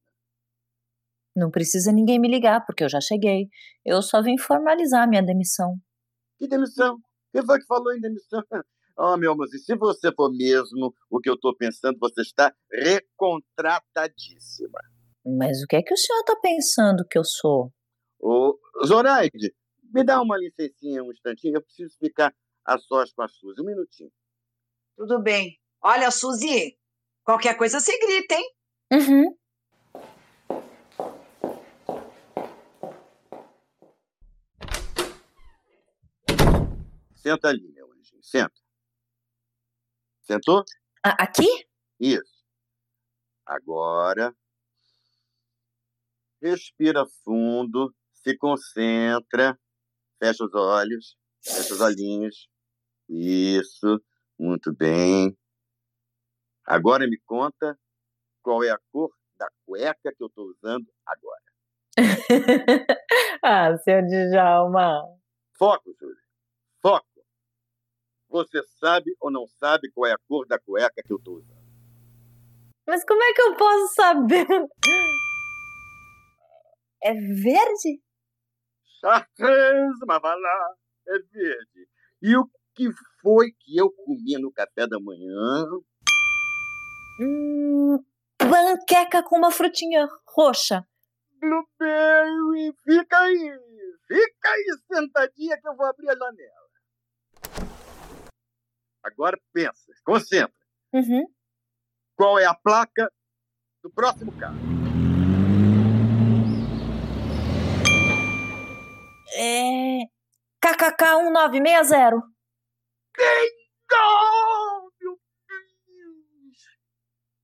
não 1.36 1.50
precisa 1.50 1.92
ninguém 1.92 2.20
me 2.20 2.28
ligar, 2.28 2.66
porque 2.66 2.84
eu 2.84 2.90
já 2.90 3.00
cheguei. 3.00 3.48
Eu 3.86 4.02
só 4.02 4.22
vim 4.22 4.38
formalizar 4.38 5.08
minha 5.08 5.24
demissão. 5.24 5.78
Que 6.38 6.48
demissão? 6.48 6.98
Quem 7.32 7.46
foi 7.46 7.60
que 7.60 7.66
falou 7.66 7.94
em 7.94 8.02
demissão? 8.02 8.44
Oh, 9.02 9.16
meu 9.16 9.32
amor, 9.32 9.48
se 9.48 9.78
você 9.78 10.14
for 10.14 10.30
mesmo 10.30 10.94
o 11.10 11.22
que 11.22 11.30
eu 11.30 11.40
tô 11.40 11.56
pensando, 11.56 11.98
você 11.98 12.20
está 12.20 12.54
recontratadíssima. 12.70 14.78
Mas 15.26 15.64
o 15.64 15.68
que 15.68 15.78
é 15.78 15.82
que 15.82 15.94
o 15.94 15.98
senhor 15.98 16.22
tá 16.26 16.36
pensando 16.42 17.08
que 17.10 17.18
eu 17.18 17.24
sou? 17.24 17.72
Ô, 18.20 18.60
Zoraide, 18.86 19.56
me 19.94 20.04
dá 20.04 20.22
uma 20.22 20.38
licencinha 20.38 21.02
um 21.02 21.14
instantinho, 21.14 21.56
eu 21.56 21.62
preciso 21.62 21.96
ficar 21.98 22.36
a 22.66 22.78
sós 22.78 23.14
com 23.14 23.22
a 23.22 23.30
Suzy. 23.30 23.62
Um 23.62 23.68
minutinho. 23.68 24.12
Tudo 24.98 25.24
bem. 25.24 25.58
Olha, 25.82 26.12
Suzy, 26.12 26.78
qualquer 27.24 27.56
coisa 27.56 27.80
você 27.80 27.98
grita, 28.00 28.36
hein? 28.36 28.52
Uhum. 28.92 29.34
Senta 37.16 37.48
ali, 37.48 37.72
meu 37.72 37.90
anjinho, 37.94 38.22
senta. 38.22 38.60
Sentou? 40.30 40.64
Aqui? 41.04 41.48
Isso. 42.00 42.44
Agora, 43.44 44.32
respira 46.40 47.04
fundo, 47.24 47.92
se 48.14 48.38
concentra, 48.38 49.60
Fecha 50.22 50.44
os 50.44 50.54
olhos, 50.54 51.18
fecha 51.42 51.74
os 51.74 51.80
olhinhos. 51.80 52.50
Isso, 53.08 54.00
muito 54.38 54.72
bem. 54.76 55.36
Agora 56.66 57.08
me 57.08 57.18
conta 57.26 57.80
qual 58.44 58.64
é 58.64 58.70
a 58.70 58.78
cor 58.92 59.10
da 59.38 59.50
cueca 59.66 60.14
que 60.14 60.22
eu 60.22 60.28
estou 60.28 60.46
usando 60.48 60.86
agora. 61.06 61.44
ah, 63.44 63.78
seu 63.78 64.06
Djalma. 64.06 65.02
Foco, 65.58 65.96
Júlio. 65.98 66.22
Foco. 66.82 67.09
Você 68.30 68.62
sabe 68.80 69.16
ou 69.20 69.32
não 69.32 69.48
sabe 69.48 69.92
qual 69.92 70.06
é 70.10 70.14
a 70.14 70.18
cor 70.28 70.46
da 70.48 70.60
cueca 70.60 71.02
que 71.04 71.12
eu 71.12 71.18
estou 71.18 71.38
usando? 71.38 71.60
Mas 72.88 73.04
como 73.04 73.22
é 73.22 73.34
que 73.34 73.42
eu 73.42 73.56
posso 73.56 73.94
saber? 73.96 74.48
É 77.02 77.14
verde? 77.14 78.02
Chartreuse, 79.00 80.06
mas 80.06 80.22
vai 80.22 80.40
lá, 80.40 80.76
é 81.08 81.20
verde. 81.32 81.88
E 82.22 82.36
o 82.36 82.46
que 82.76 82.90
foi 83.22 83.52
que 83.60 83.78
eu 83.78 83.90
comi 83.92 84.38
no 84.40 84.52
café 84.52 84.86
da 84.86 85.00
manhã? 85.00 85.66
Hum, 87.22 88.04
panqueca 88.38 89.24
com 89.24 89.38
uma 89.38 89.52
frutinha 89.52 90.08
roxa. 90.28 90.86
Blueberry, 91.40 92.74
fica 92.84 93.18
aí, 93.18 93.60
fica 94.08 94.50
aí 94.50 94.66
sentadinha 94.92 95.60
que 95.60 95.68
eu 95.68 95.76
vou 95.76 95.86
abrir 95.86 96.10
a 96.10 96.16
janela. 96.16 96.59
Agora 99.04 99.40
pensa, 99.54 99.92
concentra. 100.04 100.54
Uhum. 100.94 101.26
Qual 102.16 102.38
é 102.38 102.46
a 102.46 102.54
placa 102.54 103.12
do 103.82 103.90
próximo 103.90 104.32
carro? 104.38 104.58
É. 109.34 110.00
KKK 110.62 111.24
1960. 111.24 112.18
Bingo! 113.16 114.92
Meu 115.02 115.18
Deus! 115.88 116.58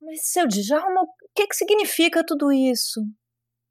Mas, 0.02 0.28
seu 0.28 0.48
Djalma, 0.48 1.02
o 1.02 1.08
que, 1.34 1.48
que 1.48 1.56
significa 1.56 2.26
tudo 2.26 2.52
isso? 2.52 3.02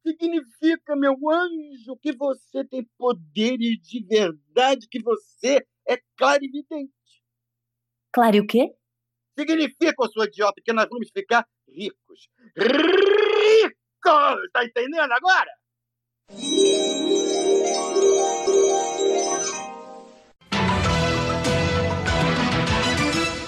Significa, 0.06 0.96
meu 0.96 1.16
anjo, 1.30 1.96
que 2.00 2.12
você 2.16 2.64
tem 2.64 2.88
poderes 2.96 3.78
de 3.82 4.04
verdade, 4.06 4.88
que 4.90 5.02
você 5.02 5.66
é 5.86 5.98
clarividente. 6.16 6.92
Claro, 8.14 8.36
e 8.36 8.40
o 8.40 8.46
quê? 8.46 8.72
Significa, 9.36 10.06
sua 10.06 10.26
idiota, 10.26 10.62
que 10.64 10.72
nós 10.72 10.86
vamos 10.88 11.10
ficar 11.10 11.44
ricos. 11.68 12.28
Ricos! 12.56 14.38
Tá 14.52 14.64
entendendo 14.64 15.10
agora? 15.10 15.50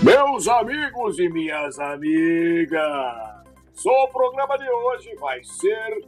Meus 0.03 0.49
amigos 0.49 1.17
e 1.21 1.29
minhas 1.29 1.79
amigas, 1.79 2.83
o 3.85 4.09
programa 4.09 4.59
de 4.59 4.69
hoje 4.69 5.15
vai 5.21 5.45
ser 5.45 6.05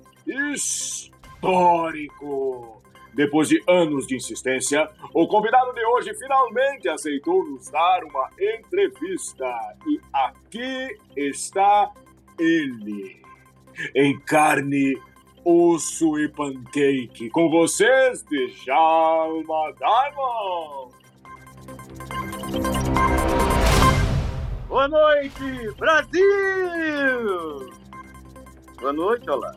histórico. 1.40 2.82
Depois 3.18 3.48
de 3.48 3.60
anos 3.66 4.06
de 4.06 4.14
insistência, 4.14 4.88
o 5.12 5.26
convidado 5.26 5.72
de 5.72 5.84
hoje 5.84 6.14
finalmente 6.14 6.88
aceitou 6.88 7.44
nos 7.44 7.68
dar 7.68 8.04
uma 8.04 8.30
entrevista. 8.38 9.44
E 9.88 10.00
aqui 10.12 10.96
está 11.16 11.90
ele, 12.38 13.20
em 13.92 14.16
carne, 14.20 14.96
osso 15.44 16.16
e 16.16 16.28
pancake. 16.28 17.28
Com 17.30 17.50
vocês, 17.50 18.22
Djalma 18.22 19.74
Diamond. 19.76 20.94
Boa 24.68 24.86
noite, 24.86 25.74
Brasil! 25.76 26.22
Boa 28.80 28.92
noite, 28.92 29.28
olá. 29.28 29.56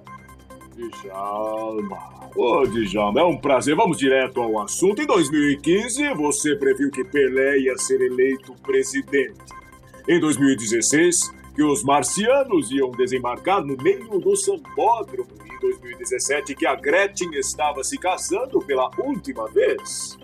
Djalma. 0.75 2.20
Ô, 2.35 2.65
Djalma, 2.65 3.19
é 3.19 3.23
um 3.23 3.35
prazer. 3.35 3.75
Vamos 3.75 3.97
direto 3.97 4.41
ao 4.41 4.61
assunto. 4.61 5.01
Em 5.01 5.05
2015, 5.05 6.13
você 6.13 6.55
previu 6.55 6.89
que 6.89 7.03
Pelé 7.03 7.59
ia 7.59 7.77
ser 7.77 8.01
eleito 8.01 8.53
presidente. 8.63 9.37
Em 10.07 10.19
2016, 10.19 11.33
que 11.53 11.61
os 11.61 11.83
marcianos 11.83 12.71
iam 12.71 12.89
desembarcar 12.91 13.61
no 13.63 13.75
meio 13.75 14.17
do 14.17 14.35
sambódromo. 14.37 15.29
Em 15.45 15.59
2017, 15.59 16.55
que 16.55 16.65
a 16.65 16.73
Gretchen 16.75 17.31
estava 17.33 17.83
se 17.83 17.97
casando 17.97 18.59
pela 18.61 18.89
última 18.97 19.49
vez. 19.49 20.17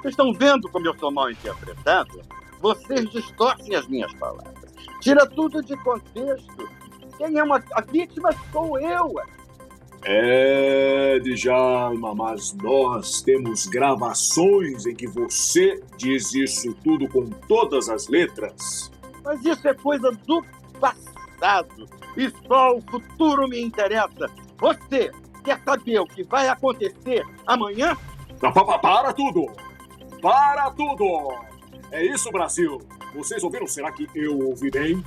Vocês 0.00 0.12
estão 0.12 0.32
vendo 0.32 0.68
como 0.68 0.86
eu 0.86 0.96
sou 0.96 1.10
mal 1.10 1.28
interpretado? 1.28 2.22
Vocês 2.60 3.10
distorcem 3.10 3.74
as 3.74 3.86
minhas 3.88 4.14
palavras. 4.14 4.54
Tira 5.00 5.26
tudo 5.26 5.60
de 5.60 5.76
contexto. 5.78 6.68
Quem 7.16 7.36
é 7.36 7.42
uma, 7.42 7.62
a 7.72 7.80
vítima 7.80 8.30
sou 8.52 8.78
eu. 8.78 9.16
É, 10.04 11.18
Djalma, 11.18 12.14
mas 12.14 12.52
nós 12.54 13.20
temos 13.22 13.66
gravações 13.66 14.86
em 14.86 14.94
que 14.94 15.06
você 15.06 15.82
diz 15.96 16.32
isso 16.34 16.72
tudo 16.84 17.08
com 17.08 17.26
todas 17.48 17.88
as 17.88 18.08
letras. 18.08 18.90
Mas 19.24 19.44
isso 19.44 19.66
é 19.68 19.74
coisa 19.74 20.10
do 20.26 20.42
passado. 20.80 21.86
E 22.16 22.30
só 22.46 22.76
o 22.76 22.80
futuro 22.82 23.48
me 23.48 23.60
interessa. 23.60 24.30
Você 24.58 25.10
quer 25.44 25.60
saber 25.64 25.98
o 26.00 26.06
que 26.06 26.22
vai 26.24 26.48
acontecer 26.48 27.24
amanhã? 27.46 27.96
Pa- 28.40 28.52
pa- 28.52 28.64
pa- 28.64 28.78
Para 28.78 29.12
tudo! 29.12 29.46
Para 30.22 30.70
tudo! 30.70 31.34
É 31.90 32.04
isso, 32.04 32.30
Brasil! 32.30 32.80
Vocês 33.14 33.42
ouviram? 33.42 33.66
Será 33.66 33.90
que 33.92 34.06
eu 34.14 34.38
ouvi 34.38 34.70
bem? 34.70 35.02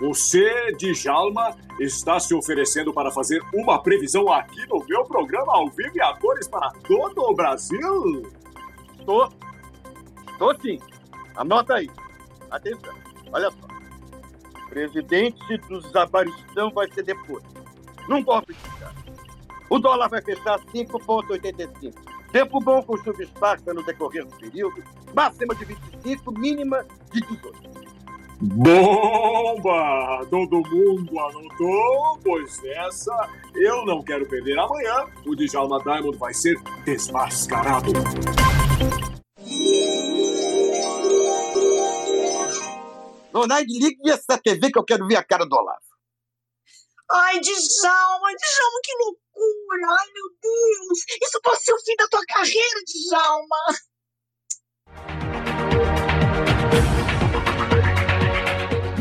Você, 0.00 0.72
Djalma, 0.78 1.56
está 1.80 2.20
se 2.20 2.32
oferecendo 2.32 2.92
para 2.92 3.10
fazer 3.10 3.42
uma 3.52 3.82
previsão 3.82 4.32
aqui 4.32 4.64
no 4.68 4.84
meu 4.86 5.04
programa 5.04 5.52
ao 5.52 5.68
vivo 5.68 5.96
e 5.96 6.00
a 6.00 6.14
cores 6.14 6.46
para 6.46 6.70
todo 6.86 7.20
o 7.22 7.34
Brasil? 7.34 8.30
Estou. 8.98 9.28
Estou 10.30 10.60
sim. 10.60 10.78
Anota 11.34 11.74
aí. 11.74 11.90
Atenção. 12.50 12.94
Olha 13.32 13.50
só. 13.50 13.68
Presidente 14.68 15.56
do 15.68 15.80
Zabaristão 15.80 16.70
vai 16.70 16.88
ser 16.92 17.02
depois. 17.02 17.42
Num 18.08 18.22
golpe 18.22 18.54
de. 18.54 18.60
O 19.70 19.78
dólar 19.78 20.08
vai 20.08 20.22
fechar 20.22 20.58
5,85. 20.66 21.92
Tempo 22.32 22.60
bom 22.60 22.82
com 22.82 22.96
chuva 22.98 23.22
esparsa 23.22 23.74
no 23.74 23.82
decorrer 23.82 24.24
do 24.24 24.36
período. 24.36 24.82
Máxima 25.14 25.54
de 25.54 25.64
25, 25.64 26.32
mínima 26.32 26.84
de 27.10 27.20
18. 27.20 27.77
Bomba! 28.40 30.24
Todo 30.30 30.62
mundo 30.68 31.18
anotou? 31.18 32.18
Pois 32.22 32.62
essa 32.64 33.28
eu 33.56 33.84
não 33.84 34.02
quero 34.02 34.28
perder 34.28 34.56
amanhã. 34.58 35.06
O 35.26 35.34
Djalma 35.34 35.82
Diamond 35.82 36.16
vai 36.16 36.32
ser 36.32 36.56
desmascarado. 36.84 37.90
Ronaldo, 43.34 43.66
ligue 43.68 44.10
essa 44.10 44.38
TV 44.38 44.70
que 44.70 44.78
eu 44.78 44.84
quero 44.84 45.06
ver 45.06 45.16
a 45.16 45.24
cara 45.24 45.44
do 45.44 45.56
Olavo. 45.56 45.78
Ai, 47.10 47.40
Djalma, 47.40 48.28
Djalma, 48.28 48.80
que 48.84 48.92
loucura! 48.98 49.96
Ai, 49.98 50.06
meu 50.12 50.28
Deus! 50.40 50.98
Isso 51.22 51.40
pode 51.42 51.62
ser 51.62 51.72
o 51.72 51.78
fim 51.80 51.96
da 51.96 52.06
tua 52.08 52.22
carreira, 52.28 52.80
Djalma! 52.86 53.56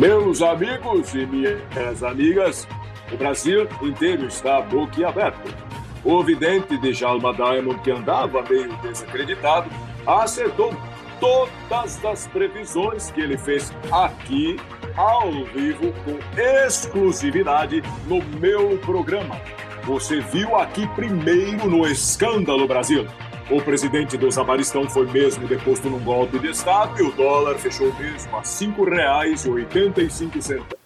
Meus 0.08 0.42
amigos 0.42 1.14
e 1.14 1.26
minhas 1.26 2.02
amigas, 2.02 2.66
o 3.12 3.18
Brasil 3.18 3.68
inteiro 3.82 4.28
está 4.28 4.62
boquiaberto. 4.62 5.54
O 6.02 6.24
vidente 6.24 6.78
de 6.78 6.94
Jalma 6.94 7.34
Diamond, 7.34 7.78
que 7.82 7.92
andava 7.92 8.42
meio 8.44 8.74
desacreditado, 8.78 9.70
acertou 10.06 10.74
todas 11.20 12.06
as 12.06 12.26
previsões 12.28 13.12
que 13.12 13.20
ele 13.20 13.38
fez 13.38 13.74
aqui, 13.92 14.58
ao 14.96 15.30
vivo, 15.54 15.92
com 16.06 16.18
exclusividade 16.42 17.84
no 18.08 18.24
meu 18.40 18.78
programa. 18.78 19.36
Você 19.84 20.22
viu 20.22 20.56
aqui 20.56 20.88
primeiro 20.96 21.70
no 21.70 21.86
Escândalo 21.86 22.66
Brasil. 22.66 23.06
O 23.50 23.64
presidente 23.64 24.18
do 24.18 24.30
Zabaristão 24.30 24.90
foi 24.90 25.06
mesmo 25.06 25.48
deposto 25.48 25.90
num 25.90 26.04
golpe 26.04 26.38
de 26.38 26.50
Estado 26.50 27.00
e 27.00 27.04
o 27.08 27.14
dólar 27.14 27.58
fechou 27.58 27.94
mesmo 27.94 28.36
a 28.36 28.40
R$ 28.40 28.46
5,85. 28.46 30.78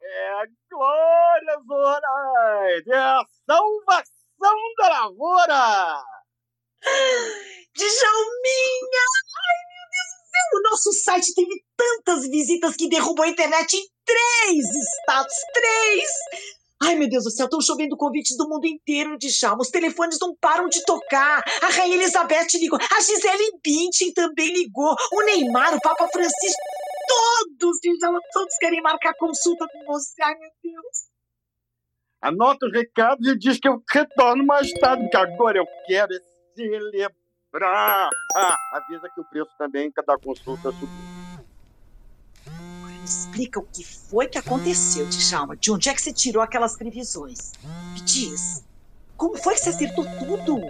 É 0.00 0.28
a 0.30 0.46
glória, 0.70 1.58
Zoraide! 1.68 2.92
É 2.92 2.96
a 2.96 3.22
salvação 3.46 4.56
da 4.78 4.88
lavoura! 4.88 6.02
Djalminha! 7.76 9.04
Ai, 9.36 9.60
meu 9.68 9.84
Deus 9.92 10.08
do 10.08 10.24
céu! 10.30 10.46
O 10.54 10.62
nosso 10.62 10.94
site 10.94 11.34
teve 11.34 11.62
tantas 11.76 12.26
visitas 12.30 12.74
que 12.74 12.88
derrubou 12.88 13.26
a 13.26 13.28
internet 13.28 13.76
em 13.76 13.86
três 14.06 14.64
estados. 14.64 15.34
Três! 15.52 16.08
Ai, 16.82 16.96
meu 16.96 17.08
Deus 17.08 17.24
do 17.24 17.30
céu, 17.30 17.44
estão 17.44 17.60
chovendo 17.60 17.96
convites 17.96 18.36
do 18.36 18.48
mundo 18.48 18.66
inteiro, 18.66 19.16
Djalma. 19.16 19.62
Os 19.62 19.70
telefones 19.70 20.18
não 20.20 20.34
param 20.36 20.68
de 20.68 20.84
tocar. 20.84 21.42
A 21.62 21.68
Rainha 21.68 21.96
Elizabeth 21.96 22.48
ligou. 22.54 22.78
A 22.78 23.00
Gisele 23.00 23.58
Bündchen 23.64 24.12
também 24.12 24.52
ligou. 24.52 24.94
O 25.12 25.22
Neymar, 25.24 25.74
o 25.74 25.80
Papa 25.80 26.08
Francisco. 26.08 26.62
Todos, 27.08 27.78
todos 28.32 28.54
querem 28.58 28.82
marcar 28.82 29.14
consulta 29.14 29.66
com 29.72 29.84
você. 29.86 30.22
Ai, 30.22 30.34
meu 30.34 30.50
Deus. 30.62 31.14
Anota 32.20 32.66
os 32.66 32.72
recados 32.72 33.28
e 33.28 33.38
diz 33.38 33.58
que 33.60 33.68
eu 33.68 33.82
retorno 33.90 34.44
mais 34.44 34.72
tarde, 34.72 35.02
porque 35.02 35.16
agora 35.16 35.58
eu 35.58 35.66
quero 35.86 36.14
é 36.14 36.18
celebrar. 36.54 38.08
Ah, 38.34 38.56
avisa 38.72 39.08
que 39.14 39.20
o 39.20 39.24
preço 39.24 39.50
também 39.58 39.92
cada 39.92 40.16
consulta 40.18 40.72
subiu. 40.72 41.13
Me 43.04 43.10
explica 43.10 43.60
o 43.60 43.66
que 43.66 43.84
foi 43.84 44.26
que 44.26 44.38
aconteceu, 44.38 45.04
Djalma. 45.04 45.54
De 45.54 45.70
onde 45.70 45.90
é 45.90 45.94
que 45.94 46.00
você 46.00 46.10
tirou 46.10 46.42
aquelas 46.42 46.74
previsões? 46.74 47.52
Me 47.92 48.00
diz. 48.00 48.64
Como 49.14 49.36
foi 49.36 49.52
que 49.52 49.60
você 49.60 49.68
acertou 49.68 50.06
tudo? 50.18 50.62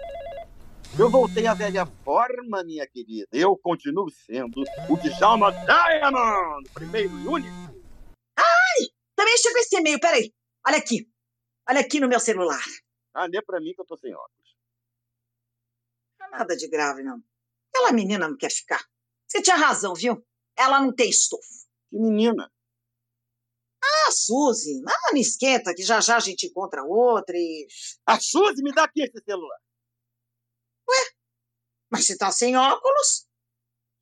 Eu 0.99 1.09
voltei 1.09 1.47
à 1.47 1.55
velha 1.55 1.87
forma, 2.05 2.65
minha 2.65 2.89
querida. 2.89 3.29
Eu 3.31 3.57
continuo 3.57 4.11
sendo 4.11 4.65
o 4.91 4.97
Djalma 4.97 5.53
Diamond, 5.53 6.69
primeiro 6.71 7.17
e 7.21 7.29
único. 7.29 7.55
Ai! 8.37 8.89
Também 9.15 9.39
chegou 9.39 9.61
esse 9.61 9.77
e-mail, 9.77 10.01
peraí. 10.01 10.35
Olha 10.67 10.79
aqui. 10.79 11.09
Olha 11.69 11.83
aqui 11.83 12.01
no 12.01 12.09
meu 12.09 12.19
celular. 12.19 12.65
Ah, 13.15 13.29
nem 13.29 13.41
pra 13.45 13.61
mim 13.61 13.73
que 13.75 13.81
eu 13.81 13.87
tô 13.87 13.97
sem 13.97 14.13
óculos. 14.13 14.57
Não 16.19 16.27
é 16.27 16.31
nada 16.31 16.57
de 16.57 16.67
grave, 16.67 17.05
não. 17.05 17.23
Aquela 17.73 17.93
menina 17.93 18.27
não 18.27 18.37
quer 18.37 18.51
ficar. 18.51 18.85
Você 19.29 19.41
tinha 19.41 19.55
razão, 19.55 19.95
viu? 19.95 20.21
Ela 20.57 20.81
não 20.81 20.93
tem 20.93 21.09
estofo. 21.09 21.64
Que 21.95 22.01
menina? 22.01 22.51
Ah, 23.81 24.11
Suzy. 24.11 24.83
Ah, 24.85 25.13
não 25.13 25.21
esquenta, 25.21 25.73
que 25.73 25.85
já 25.85 26.01
já 26.01 26.17
a 26.17 26.21
gente 26.21 26.49
encontra 26.49 26.83
outra 26.83 27.37
e... 27.37 27.69
A 28.05 28.19
Suzy, 28.19 28.65
me 28.65 28.73
dá 28.73 28.83
aqui 28.83 29.03
esse 29.03 29.23
celular. 29.25 29.59
Ué? 30.89 30.97
Mas 31.89 32.05
você 32.05 32.19
tá 32.19 32.33
sem 32.33 32.57
óculos? 32.57 33.29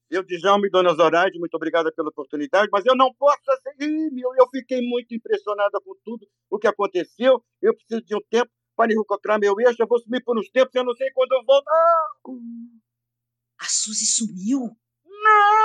Eu, 0.08 0.22
Djalma 0.22 0.66
e 0.66 0.70
Dona 0.70 0.94
Zoraide, 0.94 1.38
muito 1.38 1.54
obrigada 1.54 1.92
pela 1.92 2.08
oportunidade, 2.08 2.70
mas 2.72 2.86
eu 2.86 2.96
não 2.96 3.12
posso 3.12 3.42
seguir, 3.62 4.10
meu. 4.10 4.30
Eu 4.38 4.48
fiquei 4.48 4.80
muito 4.80 5.14
impressionada 5.14 5.78
com 5.84 5.94
tudo 6.02 6.26
o 6.48 6.58
que 6.58 6.66
aconteceu. 6.66 7.44
Eu 7.60 7.74
preciso 7.74 8.00
de 8.06 8.16
um 8.16 8.22
tempo 8.30 8.50
para 8.74 8.90
encontrar 8.94 9.38
meu 9.38 9.54
eixo. 9.60 9.76
Eu 9.78 9.86
vou 9.86 9.98
sumir 9.98 10.24
por 10.24 10.38
uns 10.38 10.48
tempos, 10.48 10.74
eu 10.74 10.84
não 10.84 10.94
sei 10.94 11.10
quando 11.12 11.32
eu 11.32 11.44
volto. 11.44 11.68
Ah! 11.68 12.08
A 13.60 13.64
Suzy 13.66 14.06
sumiu? 14.06 14.74
Não! 15.04 15.61